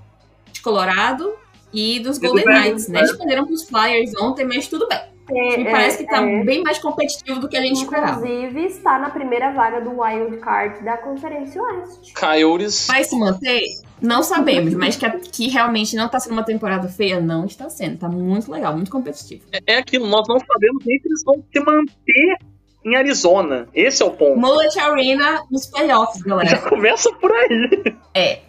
[0.53, 1.33] de Colorado
[1.73, 2.99] e dos Golden Knights, né?
[2.99, 5.14] Eles perderam para os Flyers ontem, mas tudo bem.
[5.29, 6.43] É, Me parece é, que está é.
[6.43, 8.27] bem mais competitivo do que a gente Inclusive, esperava.
[8.27, 12.13] Inclusive, está na primeira vaga do Wild Card da Conferência Oeste.
[12.13, 12.87] Coyotes.
[12.87, 13.61] Vai se manter?
[14.01, 17.95] Não sabemos, mas que, que realmente não está sendo uma temporada feia, não está sendo.
[17.95, 19.43] Está muito legal, muito competitivo.
[19.51, 22.37] É, é aquilo, nós não sabemos nem se eles vão se manter
[22.85, 23.67] em Arizona.
[23.73, 24.37] Esse é o ponto.
[24.39, 26.49] Mullet Arena nos playoffs, galera.
[26.49, 27.95] Já começa por aí.
[28.13, 28.39] É.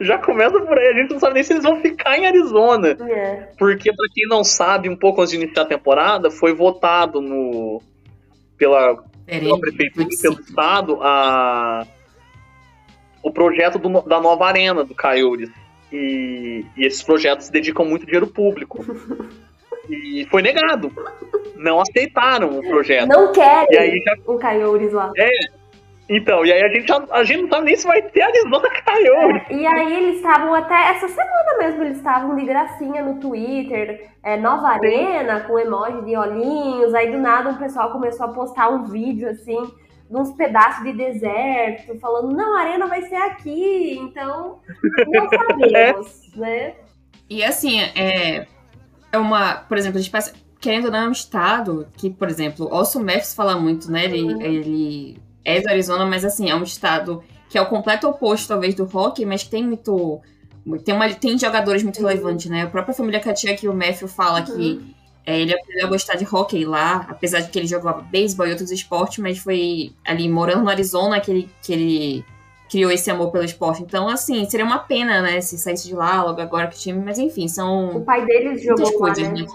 [0.00, 0.88] Já começa por aí.
[0.88, 2.96] A gente não sabe nem se eles vão ficar em Arizona.
[3.08, 3.48] É.
[3.58, 7.80] Porque, pra quem não sabe, um pouco antes de iniciar a temporada, foi votado no
[8.56, 11.86] pela, pela prefeitura, pelo estado, a
[13.22, 15.50] o projeto do, da nova arena do Coyotes.
[15.92, 18.84] E, e, esses projetos dedicam muito dinheiro público.
[19.88, 20.92] E foi negado.
[21.56, 23.08] Não aceitaram o projeto.
[23.08, 25.12] Não querem E aí já um Coyotes lá.
[26.08, 28.68] Então, e aí a gente, já- a gente não sabe nem se vai ter Arizona
[28.84, 29.42] Coyotes.
[29.56, 34.36] E aí eles estavam até essa semana mesmo, eles estavam de gracinha no Twitter, é,
[34.36, 38.84] Nova Arena, com emoji de olhinhos, aí do nada o pessoal começou a postar um
[38.84, 39.56] vídeo assim,
[40.10, 44.58] de uns pedaços de deserto, falando, não, a arena vai ser aqui, então
[45.06, 46.74] não sabemos, né?
[47.30, 48.46] E assim, é,
[49.10, 49.54] é uma.
[49.54, 50.34] Por exemplo, a gente passa.
[50.60, 54.04] Querendo ou não, é um estado que, por exemplo, o Austin Matthews fala muito, né?
[54.04, 54.40] Ele, Uhum.
[54.42, 58.74] ele é do Arizona, mas assim, é um estado que é o completo oposto, talvez,
[58.74, 60.20] do hockey, mas que tem muito.
[60.84, 62.06] Tem, uma, tem jogadores muito Uhum.
[62.06, 62.62] relevantes, né?
[62.62, 64.94] A própria família Katia que o Matthew fala que Uhum.
[65.26, 68.50] é, ele aprendeu a gostar de hockey lá, apesar de que ele jogava beisebol e
[68.50, 72.24] outros esportes, mas foi ali morando no Arizona que ele, que ele
[72.70, 73.82] criou esse amor pelo esporte.
[73.82, 77.00] Então, assim, seria uma pena, né, se saísse de lá logo agora que o time,
[77.04, 79.42] mas enfim, O são pai deles muitas jogou lá, coisas, né?
[79.42, 79.46] né?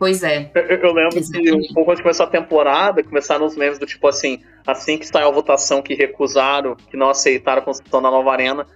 [0.00, 0.50] Que- Pois é.
[0.54, 1.70] Eu, eu lembro que Exatamente.
[1.70, 5.06] um pouco antes de começar a temporada, começaram os memes do tipo assim, assim que
[5.06, 8.66] saiu a votação que recusaram, que não aceitaram a construção da nova arena,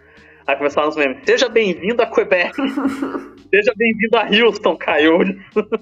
[0.47, 2.55] aí começaram os memes, seja bem-vindo a Quebec,
[3.51, 5.37] seja bem-vindo a Houston, Coyotes.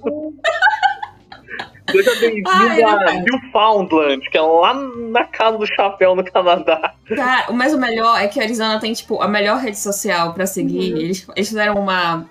[1.90, 3.12] Seja bem-vindo a.
[3.22, 6.94] Newfoundland, que é lá na casa do chapéu no Canadá.
[7.14, 10.46] Cara, mas o melhor é que a Arizona tem, tipo, a melhor rede social pra
[10.46, 10.92] seguir.
[10.94, 11.00] Uhum.
[11.00, 12.24] Eles, eles fizeram uma.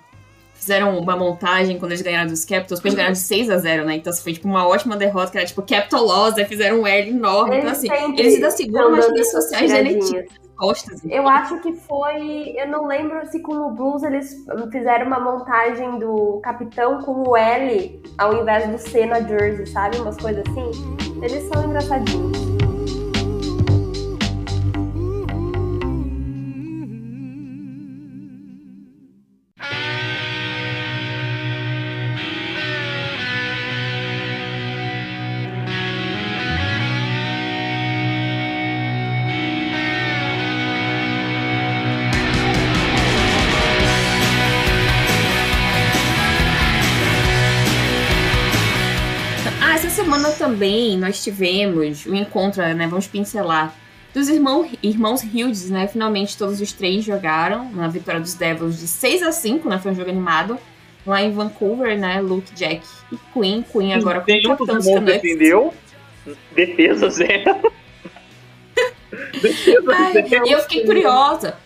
[0.62, 3.95] Fizeram uma montagem quando eles ganharam dos Capitals, depois ganharam de 6 a 0 né?
[3.95, 7.09] Então foi tipo uma ótima derrota, que era tipo Capital Loss, aí fizeram um L
[7.09, 7.57] enorme.
[7.57, 9.72] Então, assim, eles ainda seguram dando redes sociais
[10.55, 11.01] costas.
[11.09, 12.53] Eu acho que foi.
[12.55, 17.36] Eu não lembro se com o Blues eles fizeram uma montagem do capitão com o
[17.36, 19.97] L ao invés do C na jersey, sabe?
[19.97, 20.70] Umas coisas assim.
[21.24, 22.51] Eles são engraçadinhos.
[51.12, 52.88] Nós tivemos o encontro, né?
[52.88, 53.76] Vamos pincelar.
[54.14, 55.88] Dos irmão, irmãos Hughes, né?
[55.88, 59.78] Finalmente todos os três jogaram na vitória dos Devils de 6 a 5 né?
[59.78, 60.57] Foi um jogo animado.
[61.05, 62.22] Lá em Vancouver, né?
[62.22, 62.82] Luke, Jack
[63.12, 63.64] e Queen.
[63.64, 65.22] Queen agora com o capitão dos irmãos Canucks.
[65.22, 65.74] defendeu.
[66.55, 67.74] Defesa zero.
[69.41, 70.47] Defesa Ai, zero.
[70.47, 71.57] e eu fiquei curiosa.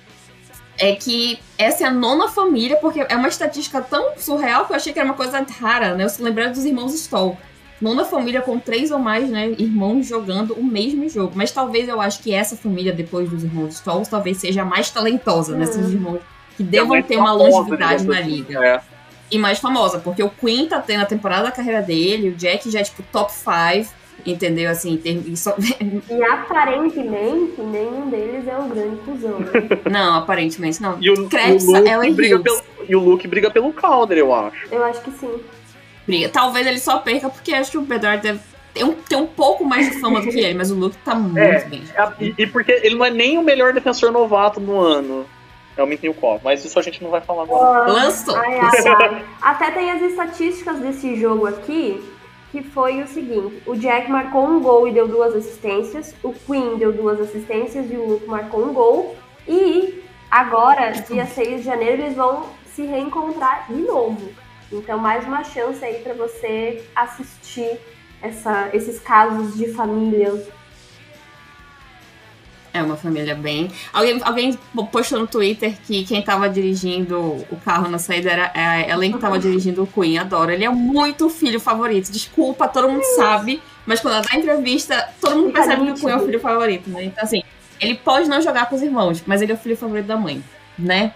[0.78, 4.76] É que essa é a nona família, porque é uma estatística tão surreal que eu
[4.76, 6.04] achei que era uma coisa rara, né?
[6.04, 7.38] Eu se lembrei dos irmãos Stoll.
[7.86, 11.34] Nona família com três ou mais, né, irmãos jogando o mesmo jogo.
[11.36, 14.90] Mas talvez eu acho que essa família, depois dos irmãos Stoll, talvez seja a mais
[14.90, 15.58] talentosa Hum.
[15.60, 16.20] nesses irmãos
[16.58, 18.60] que É devam ter uma longevidade na liga.
[18.66, 18.82] É.
[19.30, 22.70] E mais famosa, porque o Queen tá tendo a temporada da carreira dele, o Jack
[22.72, 23.94] já é tipo top 5,
[24.26, 24.70] entendeu?
[24.72, 25.56] Assim, em termos- e só-
[26.10, 29.40] E aparentemente nenhum deles é um grande cuzão.
[29.40, 29.52] Né?
[29.92, 30.98] não, aparentemente não.
[31.02, 31.36] E o, o Luke
[31.90, 32.44] Ellen briga Hughes.
[32.44, 34.68] pelo, e o Luke briga pelo Calder, eu acho.
[34.72, 35.40] Eu acho que sim.
[36.06, 36.30] Briga.
[36.30, 38.40] Talvez ele só perca porque acho que o Bedard deve
[38.74, 41.16] ter um, ter um pouco mais de fama do que ele, mas o Luke tá
[41.16, 41.84] muito É, bem.
[41.96, 45.26] É, E, e porque ele não é nem o melhor defensor novato do ano.
[45.78, 47.92] É o Mintyukov, mas isso a gente não vai falar agora.
[47.92, 48.36] Lançou.
[48.36, 49.26] Ai, ai, ai.
[49.42, 52.02] Até tem as estatísticas desse jogo aqui,
[52.52, 56.78] que foi o seguinte: o Jack marcou um gol e deu duas assistências, o Queen
[56.78, 59.18] deu duas assistências e o Luke marcou um gol.
[59.48, 60.02] E
[60.32, 64.30] agora, dia 6 de janeiro, eles vão se reencontrar de novo.
[64.72, 67.78] Então, mais uma chance aí pra você assistir
[68.22, 70.34] essa- esses casos de família.
[72.74, 73.72] É uma família bem.
[73.94, 74.60] Alguém, alguém
[74.92, 77.18] postou no Twitter que quem tava dirigindo
[77.50, 80.18] o carro na saída era a Ellen que tava dirigindo o Queen.
[80.18, 80.52] Adoro.
[80.52, 82.12] Ele é muito o filho favorito.
[82.12, 83.62] Desculpa, todo mundo sabe.
[83.86, 85.96] Mas quando ela dá entrevista, todo mundo Fica percebe que o.
[85.96, 87.04] Queen é o filho favorito, né?
[87.06, 87.44] Então, assim,
[87.80, 90.44] ele pode não jogar com os irmãos, mas ele é o filho favorito da mãe,
[90.78, 91.14] né?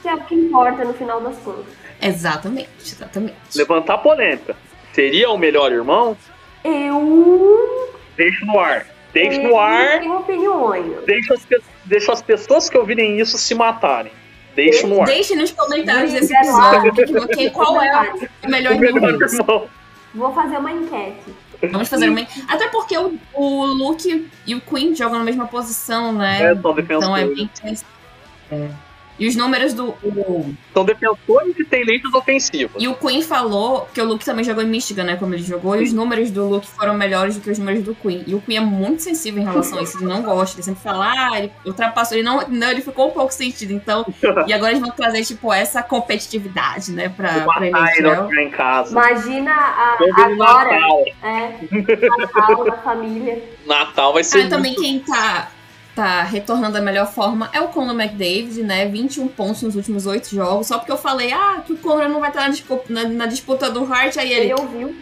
[0.00, 1.83] Que é o que importa no final das contas.
[2.04, 3.36] Exatamente, exatamente.
[3.54, 4.56] Levantar polêmica.
[4.92, 6.16] Seria o melhor irmão?
[6.62, 7.92] Eu.
[8.16, 8.86] Deixa no ar.
[9.12, 10.00] Deixa eu no ar.
[10.00, 11.04] tenho opiniões.
[11.06, 11.46] Deixa as,
[11.84, 14.12] deixa as pessoas que ouvirem isso se matarem.
[14.54, 15.06] Deixa no ar.
[15.06, 18.12] Deixe nos comentários desse episódio que, qual é
[18.44, 19.10] o melhor O melhor irmão.
[19.10, 19.68] irmão.
[20.14, 21.34] Vou fazer uma enquete.
[21.70, 22.20] Vamos fazer uma.
[22.48, 26.50] Até porque o, o Luke e o Queen jogam na mesma posição, né?
[26.50, 27.50] É, então é bem.
[28.52, 28.68] É.
[29.18, 29.94] E os números do.
[30.72, 32.82] São defensores e tendências ofensivas.
[32.82, 35.16] E o Queen falou, que o Luke também jogou em Michigan, né?
[35.16, 37.94] Como ele jogou, e os números do Luke foram melhores do que os números do
[37.94, 38.24] Queen.
[38.26, 40.82] E o Queen é muito sensível em relação a isso, ele não gosta, ele sempre
[40.82, 44.04] fala, ah, ele ultrapassou, ele não, não, ele ficou um pouco sentido, então.
[44.48, 48.32] E agora eles vão trazer, tipo, essa competitividade, né, pra, pra Matar NHL.
[48.32, 48.90] ele em casa.
[48.90, 49.92] Imagina a,
[50.24, 51.04] agora, Natal.
[51.22, 51.52] é,
[52.18, 53.42] Natal na família.
[53.66, 55.50] Natal vai ser Ah, também muito- quem tá,
[55.94, 58.86] tá retornando da melhor forma é o Conor McDavid, né?
[58.86, 60.66] 21 pontos nos últimos oito jogos.
[60.66, 63.70] Só porque eu falei, ah, que o Conor não vai estar na, na- na disputa
[63.70, 64.96] do Hart, aí ele, Ele ouviu.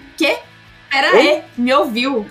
[0.90, 2.26] Pera aí, me ouviu.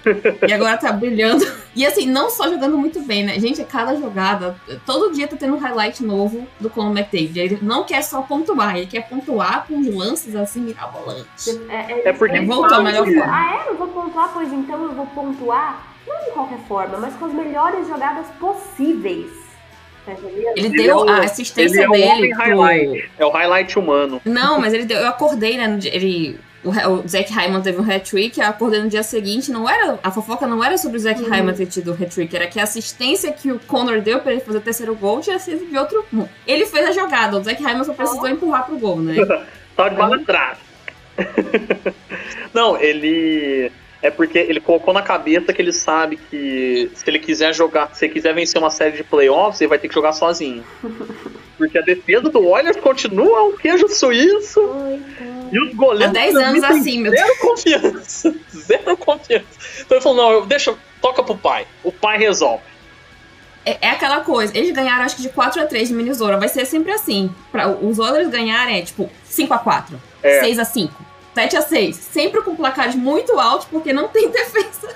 [0.47, 1.43] E agora tá brilhando.
[1.73, 3.39] E assim, não só jogando muito bem, né?
[3.39, 7.39] Gente, cada jogada, todo dia tá tendo um highlight novo do Conor McDavid.
[7.39, 11.47] Ele não quer só pontuar, ele quer pontuar com uns lances assim mirabolantes.
[11.69, 13.23] É, É porque Ele voltou à melhor forma.
[13.25, 13.69] Ah, é?
[13.71, 14.31] Eu vou pontuar?
[14.33, 19.31] Pois então eu vou pontuar, não de qualquer forma, mas com as melhores jogadas possíveis.
[20.05, 20.13] Tá?
[20.13, 22.65] Ele Ele deu é o- a assistência ele é dele pro...
[23.19, 24.21] É o highlight humano.
[24.25, 25.77] Não, mas ele deu, eu acordei, né?
[25.77, 29.69] dia- Ele, o, o Zack Hyman teve um hat-trick, eu acordei no dia seguinte, não
[29.69, 31.29] era, a fofoca não era sobre o Zack Uhum.
[31.29, 34.41] Hyman ter tido o hat-trick, era que a assistência que o Conor deu pra ele
[34.41, 36.03] fazer o terceiro gol tinha sido de outro...
[36.47, 39.15] Ele fez a jogada, o Zack Hyman só precisou empurrar pro gol, né?
[39.75, 40.57] Tá de bala atrás.
[42.53, 43.71] Não, ele.
[44.01, 48.05] É porque ele colocou na cabeça que ele sabe que se ele quiser jogar, se
[48.05, 50.63] ele quiser vencer uma série de playoffs, ele vai ter que jogar sozinho.
[51.57, 54.59] Porque a defesa do Oilers continua um queijo suíço
[55.51, 57.21] e os Há goleiros 10 anos assim, meu Deus.
[57.23, 58.35] zero confiança.
[58.51, 59.45] Zero confiança.
[59.81, 61.67] Então ele falou: não, eu- deixa, toca pro pai.
[61.83, 62.63] O pai resolve.
[63.63, 66.47] É, é aquela coisa, eles ganharam acho que de 4 a 3 de Minnesota, vai
[66.49, 67.29] ser sempre assim.
[67.51, 70.39] Pra os Oilers ganharem é tipo 5 a 4 É.
[70.39, 74.95] 6 a 5 7 a 6 sempre com placares muito altos porque não tem defesa.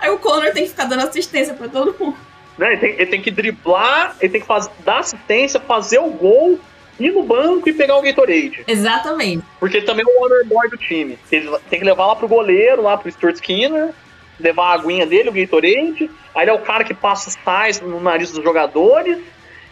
[0.00, 2.16] Aí o Conor tem que ficar dando assistência pra todo mundo.
[2.58, 2.72] Né?
[2.72, 6.58] Ele, tem, ele tem que driblar, ele tem que faz, dar assistência, fazer o gol,
[6.98, 8.64] ir no banco e pegar o Gatorade.
[8.66, 9.44] Exatamente.
[9.58, 11.18] Porque ele também é o honor boy do time.
[11.30, 13.90] Ele tem que levar lá pro goleiro, lá pro Stuart Skinner,
[14.38, 16.10] levar a aguinha dele, o Gatorade.
[16.34, 19.18] Aí ele é o cara que passa os sais no nariz dos jogadores.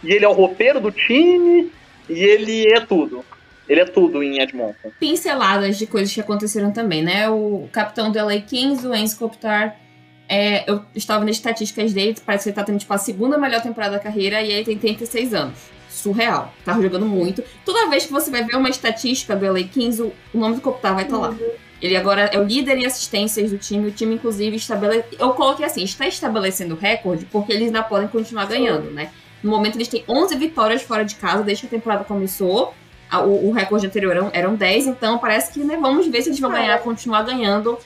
[0.03, 1.71] E ele é o roupeiro do time.
[2.09, 3.23] E ele é tudo.
[3.71, 4.91] Ele é tudo em Edmonton.
[4.99, 7.29] Pinceladas de coisas que aconteceram também, né?
[7.29, 9.79] O capitão do LA Kings, o Enzo Kopitar,
[10.27, 13.61] é, eu estava nas estatísticas dele, parece que ele tá tendo tipo, a segunda melhor
[13.61, 15.57] temporada da carreira e ele tem 36 anos.
[15.89, 16.53] Surreal.
[16.65, 17.41] Tá jogando muito.
[17.63, 20.61] Toda vez que você vai ver uma estatística do LA Kings, o, o nome do
[20.61, 21.33] Kopitar vai estar lá.
[21.81, 23.87] Ele agora é o líder em assistências do time.
[23.87, 25.05] O time, inclusive, estabelece.
[25.17, 29.11] Eu coloquei assim: está estabelecendo recorde porque eles ainda podem continuar ganhando, né?
[29.41, 32.73] No momento, eles têm 11 vitórias fora de casa desde que a temporada começou.
[33.19, 35.77] O, o recorde anterior eram, eram 10, então parece que, né?
[35.81, 36.61] Vamos ver se eles vão É.
[36.61, 37.77] ganhar, continuar ganhando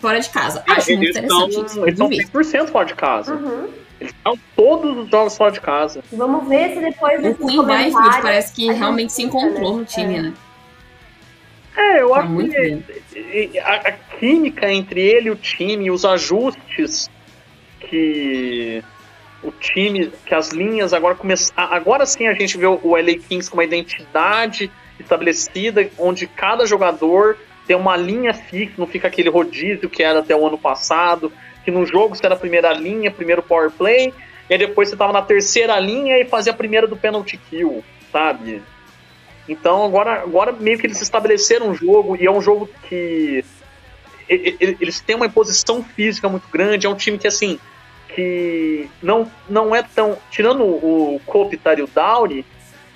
[0.00, 0.62] fora de casa.
[0.68, 1.80] Acho muito eles interessante isso.
[1.82, 2.26] eles estão de ver.
[2.28, 3.34] 100% fora de casa.
[3.34, 3.68] Uhum.
[4.00, 6.02] Eles estão todos os jogos fora de casa.
[6.12, 9.78] Vamos ver se depois O Queen Byfield parece que realmente se encontrou né?
[9.80, 10.22] no time, É.
[10.22, 10.32] né?
[11.76, 16.04] É, eu Tá acho muito que a, a química entre ele e o time, os
[16.04, 17.08] ajustes
[17.78, 18.82] que
[19.42, 21.72] o time, que as linhas agora começaram.
[21.72, 27.38] Agora sim a gente vê o LA Kings com uma identidade estabelecida, onde cada jogador
[27.66, 31.32] tem uma linha fixa, não fica aquele rodízio que era até o ano passado,
[31.64, 34.12] que no jogo você era a primeira linha, primeiro power play,
[34.48, 38.62] e depois você tava na terceira linha e fazia a primeira do penalty kill, sabe?
[39.48, 43.44] Então agora, agora meio que eles estabeleceram um jogo e é um jogo que
[44.28, 47.58] eles têm uma imposição física muito grande, é um time que assim
[48.14, 52.44] que não, não é tão tirando o Kopitar e o Dowry,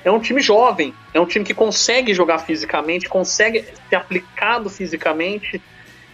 [0.04, 5.60] é um time jovem, é um time que consegue jogar fisicamente, consegue ser aplicado fisicamente,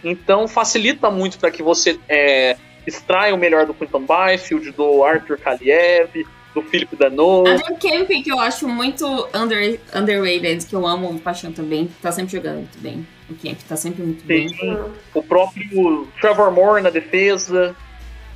[0.03, 2.55] então facilita muito para que você é,
[2.87, 7.47] extraia o melhor do Quinton Byfield, do Arthur Kaliev, do Philip Dano.
[7.47, 12.11] Adam Kemp, que eu acho muito under, underrated, que eu amo de paixão também, tá
[12.11, 13.05] sempre jogando muito bem.
[13.29, 14.49] O Kemp tá sempre muito bem.
[14.49, 14.77] Sim,
[15.13, 17.75] o próprio Trevor Moore na defesa,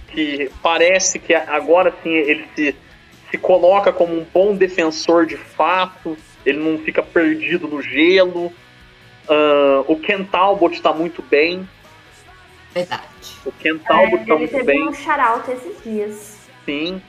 [0.07, 2.75] que parece que agora sim ele se,
[3.31, 8.51] se coloca como um bom defensor de fato, ele não fica perdido no gelo.
[9.27, 11.67] Ah, o Ken Talbot tá muito bem.
[12.73, 13.03] Verdade.
[13.45, 16.37] O Ken Talbot É, tá ele muito teve bem, um shout-out esses dias.
[16.65, 17.01] sim.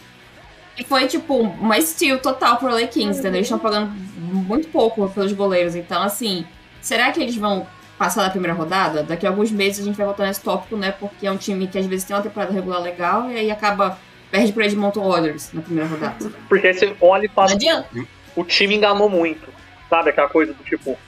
[0.78, 3.38] E foi, tipo, uma steal total pro LA Kings, entendeu?
[3.38, 5.74] Eles estão pagando muito pouco pelos goleiros.
[5.74, 6.46] Então, assim,
[6.82, 7.66] será que eles vão
[7.98, 9.02] passar da primeira rodada?
[9.02, 10.92] Daqui a alguns meses a gente vai voltar nesse tópico, né?
[10.92, 13.98] Porque é um time que às vezes tem uma temporada regular legal e aí acaba.
[14.30, 16.32] Perde pra Edmonton Oilers na primeira rodada.
[16.48, 17.88] Porque você olha e Não fala, adianta.
[18.34, 19.48] o time enganou muito.
[19.88, 20.98] Sabe aquela coisa do tipo,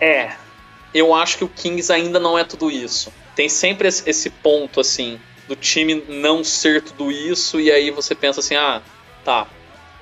[0.00, 0.32] é,
[0.92, 3.12] eu acho que o Kings ainda não é tudo isso.
[3.36, 8.14] Tem sempre esse, esse ponto, assim, do time não ser tudo isso, e aí você
[8.14, 8.82] pensa assim, ah,
[9.24, 9.46] tá.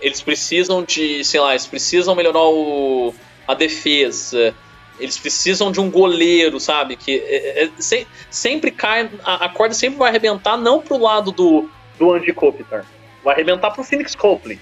[0.00, 3.14] eles precisam de, sei lá, eles precisam melhorar o,
[3.46, 4.54] a defesa,
[4.98, 6.96] eles precisam de um goleiro, sabe?
[6.96, 11.32] Que é, é, se, sempre cai, a, a, corda sempre vai arrebentar, não pro lado
[11.32, 11.68] do,
[11.98, 12.84] do Andy Kopitar,
[13.22, 14.58] vai arrebentar pro Phoenix Copley.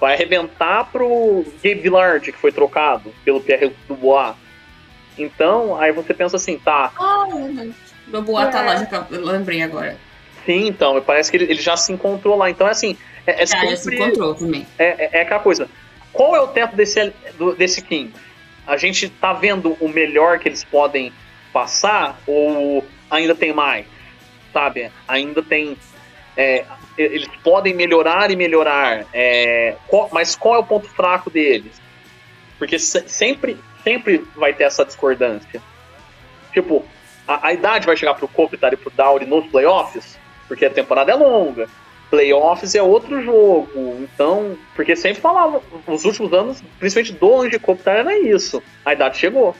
[0.00, 4.34] Vai arrebentar pro Gabe Villard, que foi trocado pelo Pierre Dubois.
[5.16, 6.90] Então, aí você pensa assim, tá.
[6.98, 7.70] Ah, oh,
[8.08, 8.50] Dubois é.
[8.50, 9.96] tá lá, já eu lembrei agora.
[10.44, 12.50] Sim, então, parece que ele, ele já se encontrou lá.
[12.50, 12.96] Então, é assim.
[13.26, 14.66] É, é sempre, já se encontrou também.
[14.76, 15.68] É, é, é, aquela coisa.
[16.12, 17.12] Qual é o tempo desse,
[17.56, 18.12] desse King?
[18.66, 21.12] A gente tá vendo o melhor que eles podem
[21.52, 23.86] passar ou ainda tem mais?
[24.52, 24.90] Sabe?
[25.06, 25.76] Ainda tem.
[26.36, 26.64] É,
[26.96, 29.04] eles podem melhorar e melhorar.
[29.12, 31.80] É, qual, mas qual é o ponto fraco deles?
[32.58, 35.60] Porque se, sempre, sempre vai ter essa discordância.
[36.52, 36.84] Tipo,
[37.26, 41.12] a, a idade vai chegar pro Kopitar e pro Dowry nos playoffs, porque a temporada
[41.12, 41.68] é longa.
[42.12, 43.70] Playoffs é outro jogo.
[44.02, 48.62] Então, porque sempre falava, nos últimos anos, principalmente do Ange Kopitar, era isso.
[48.84, 49.56] A idade chegou.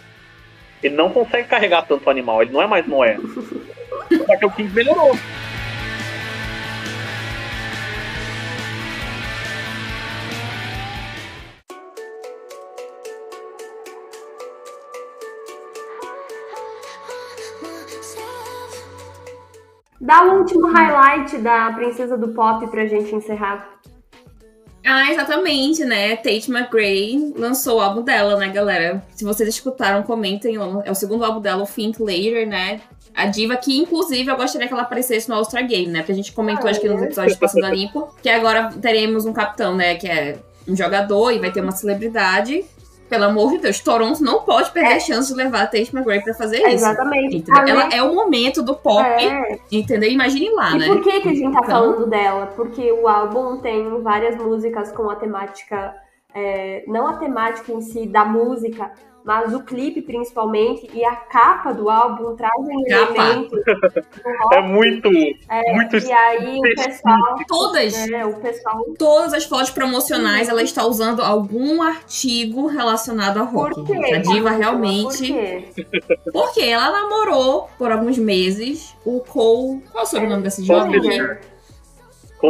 [0.83, 3.17] Ele não consegue carregar tanto animal, ele não é mais Noé.
[4.27, 5.17] Só que o King melhorou.
[20.03, 23.79] Dá o último highlight da Princesa do Pop pra gente encerrar.
[24.85, 26.17] Ah, exatamente, né?
[26.17, 29.01] Tate McRae lançou o álbum dela, né, galera?
[29.15, 30.57] Se vocês escutaram, comentem.
[30.85, 32.81] É o segundo álbum dela, o Think Later, né?
[33.15, 36.01] A diva que, inclusive, eu gostaria que ela aparecesse no All-Star Game, né?
[36.01, 39.25] Porque a gente comentou, ah, acho que nos episódios Passando a Limpo, que agora teremos
[39.25, 39.95] um capitão, né?
[39.95, 42.65] Que é um jogador e vai ter uma celebridade
[43.13, 44.97] pelo amor de Deus, Toronto não pode perder é.
[44.97, 46.69] a chance de levar a Tate McRae pra fazer isso.
[46.69, 47.45] Exatamente.
[47.51, 49.59] Ela é o momento do pop, é.
[49.71, 50.11] entendeu?
[50.11, 50.87] Imagine lá, e né?
[50.87, 51.65] por que, que a gente tá então...
[51.65, 52.47] falando dela?
[52.57, 55.95] Porque o álbum tem várias músicas com a temática,
[56.35, 58.93] é, não a temática em si da música,
[59.25, 63.61] mas o clipe principalmente e a capa do álbum trazem elementos
[64.53, 65.09] é muito
[65.49, 68.11] é, muito e aí o pessoal todas.
[68.11, 73.75] é, o pessoal todas as fotos promocionais ela está usando algum artigo relacionado a rock
[73.75, 74.15] por quê?
[74.15, 76.31] a diva realmente por quê?
[76.33, 79.83] porque ela namorou por alguns meses o Cole.
[79.91, 81.01] Qual é o sobrenome desse jovem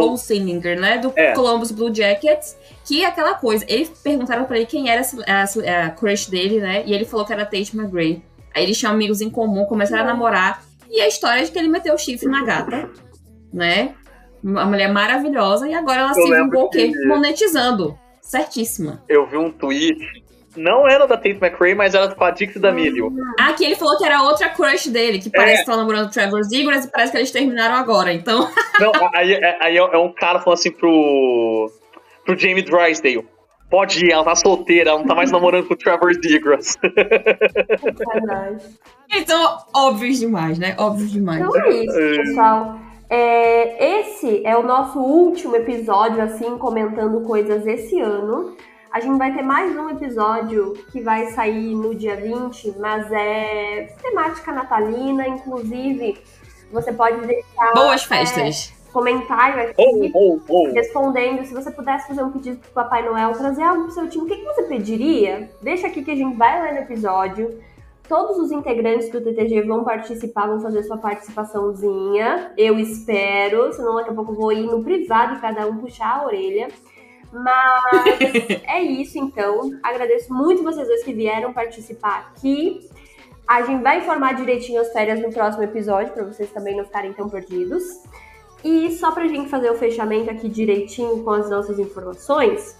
[0.01, 0.99] Cole Sinninger, né?
[0.99, 1.33] Do é.
[1.33, 2.57] Columbus Blue Jackets.
[2.85, 3.65] Que é aquela coisa.
[3.69, 6.83] Eles perguntaram pra ele quem era a, a, a crush dele, né?
[6.87, 8.23] E ele falou que era Tate McRae.
[8.55, 10.65] Aí eles tinham amigos em comum, começaram a namorar.
[10.91, 12.91] E a história é de que ele meteu o chifre na gata,
[13.53, 13.95] né?
[14.43, 15.69] Uma mulher maravilhosa.
[15.69, 16.93] E agora ela Eu se vingou o quê?
[17.07, 17.99] Monetizando.
[18.21, 19.03] Certíssima.
[19.09, 19.97] Eu vi um tweet
[20.57, 23.13] não era da Tate McRae, mas era com a Dixie D'Amelio.
[23.39, 25.65] Ah, que ele falou que era outra crush dele, que parece é.
[25.65, 28.51] que tá namorando o Trevor Zegras e parece que eles terminaram agora, então...
[28.81, 31.71] Não, aí, é, aí é um cara falando assim pro
[32.25, 33.27] pro Jamie Drysdale.
[33.71, 36.77] Pode ir, ela tá solteira, ela não tá mais namorando com o Trevor Zegras.
[39.11, 40.77] então, óbvios demais, né?
[40.79, 41.41] Óbvios demais.
[41.41, 42.17] Então é isso, é.
[42.19, 42.79] pessoal.
[43.09, 48.55] É, esse é o nosso último episódio, assim, comentando coisas esse ano.
[48.93, 53.89] A gente vai ter mais um episódio que vai sair no dia 20, mas é
[54.03, 56.23] temática natalina, inclusive
[56.71, 57.73] você pode deixar.
[57.73, 58.71] Boas festas!
[58.71, 60.73] É, comentário aqui, oh, oh, oh.
[60.75, 61.43] respondendo.
[61.47, 64.29] Se você pudesse fazer um pedido pro Papai Noel, trazer algo pro seu time, o
[64.29, 65.51] que, que você pediria?
[65.63, 67.63] Deixa aqui que a gente vai ler no episódio.
[68.07, 72.53] Todos os integrantes do TTG vão participar, vão fazer sua participaçãozinha.
[72.59, 76.19] Eu espero, senão daqui a pouco eu vou ir no privado e cada um puxar
[76.19, 76.69] a orelha.
[77.33, 79.79] Mas é isso então.
[79.83, 82.89] Agradeço muito vocês dois que vieram participar aqui.
[83.49, 87.13] A gente vai informar direitinho as férias no próximo episódio, para vocês também não ficarem
[87.13, 87.83] tão perdidos.
[88.65, 92.77] E só pra gente fazer o fechamento aqui direitinho com as nossas informações,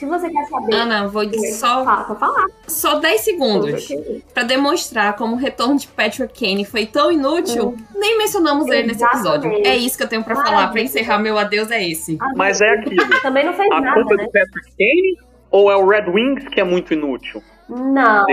[0.00, 0.74] se você quer saber.
[0.74, 1.22] Ana, vou
[1.52, 1.84] só.
[1.84, 2.46] Fala, falar.
[2.66, 3.88] Só 10 segundos.
[4.32, 7.76] para demonstrar como o retorno de Patrick Kane foi tão inútil, hum.
[7.94, 8.78] nem mencionamos Exatamente.
[8.78, 9.52] ele nesse episódio.
[9.66, 10.68] É isso que eu tenho para falar.
[10.68, 12.16] para encerrar meu adeus, é esse.
[12.34, 13.20] Mas é aquilo.
[13.20, 13.90] Também não fez a nada.
[13.90, 14.24] A culpa né?
[14.24, 15.18] do Patrick Kane
[15.50, 17.42] ou é o Red Wings que é muito inútil?
[17.68, 18.24] Não.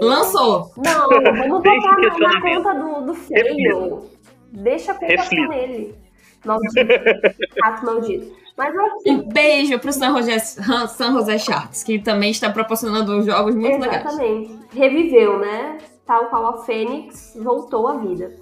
[0.00, 0.70] Lançou.
[0.76, 4.10] Não, vamos botar na, na conta do, do feio.
[4.52, 5.94] Deixa a culpa com ele.
[6.44, 6.80] Maldito.
[7.62, 8.32] Rato maldito.
[8.60, 13.54] Mas assim, um beijo pro San José, San José Sharks, que também está proporcionando jogos
[13.54, 14.52] muito exatamente.
[14.52, 14.66] legais.
[14.70, 15.78] Reviveu, né?
[16.04, 18.36] Tal qual a Fênix voltou à vida.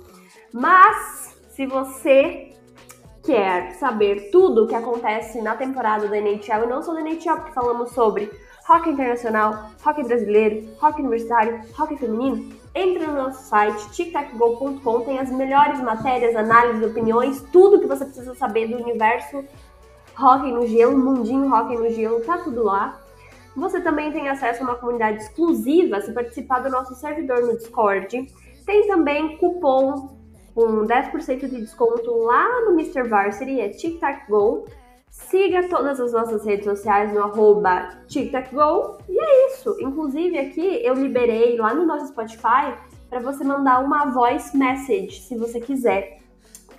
[0.53, 2.53] Mas, se você
[3.23, 7.37] quer saber tudo o que acontece na temporada da NHL, e não só da NHL,
[7.37, 8.29] porque falamos sobre
[8.69, 15.31] hockey internacional, hockey brasileiro, hockey universitário, hockey feminino, entre no nosso site tictacgo.com, tem as
[15.31, 19.45] melhores matérias, análises, opiniões, tudo que você precisa saber do universo
[20.19, 23.01] Rock no Gelo, Mundinho Rock no Gelo, tá tudo lá.
[23.55, 28.27] Você também tem acesso a uma comunidade exclusiva se participar do nosso servidor no Discord.
[28.67, 30.19] Tem também cupom
[30.55, 33.09] com 10% de desconto lá no Mr.
[33.09, 34.65] Varsity, é TicTacGo.
[35.09, 38.99] Siga todas as nossas redes sociais no arroba TicTacGo.
[39.09, 39.77] E é isso.
[39.81, 42.75] Inclusive aqui eu liberei lá no nosso Spotify
[43.09, 46.18] para você mandar uma voice message, se você quiser.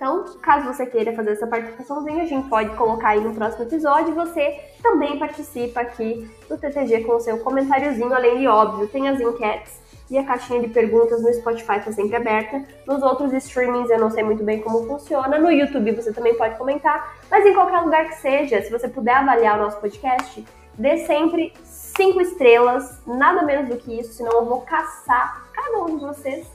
[0.00, 4.14] Então, caso você queira fazer essa participaçãozinha, a gente pode colocar aí no próximo episódio.
[4.14, 9.20] Você também participa aqui do TTG com o seu comentáriozinho, além de óbvio, tem as
[9.20, 9.78] enquetes
[10.10, 12.64] e a caixinha de perguntas no Spotify está sempre aberta.
[12.86, 15.38] Nos outros streamings eu não sei muito bem como funciona.
[15.38, 19.16] No YouTube você também pode comentar, mas em qualquer lugar que seja, se você puder
[19.16, 20.42] avaliar o nosso podcast,
[20.78, 25.98] dê sempre cinco estrelas, nada menos do que isso, senão eu vou caçar cada um
[25.98, 26.46] de vocês.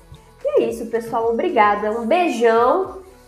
[0.43, 1.29] E é isso, pessoal.
[1.29, 1.91] Obrigada.
[1.91, 3.04] Um beijão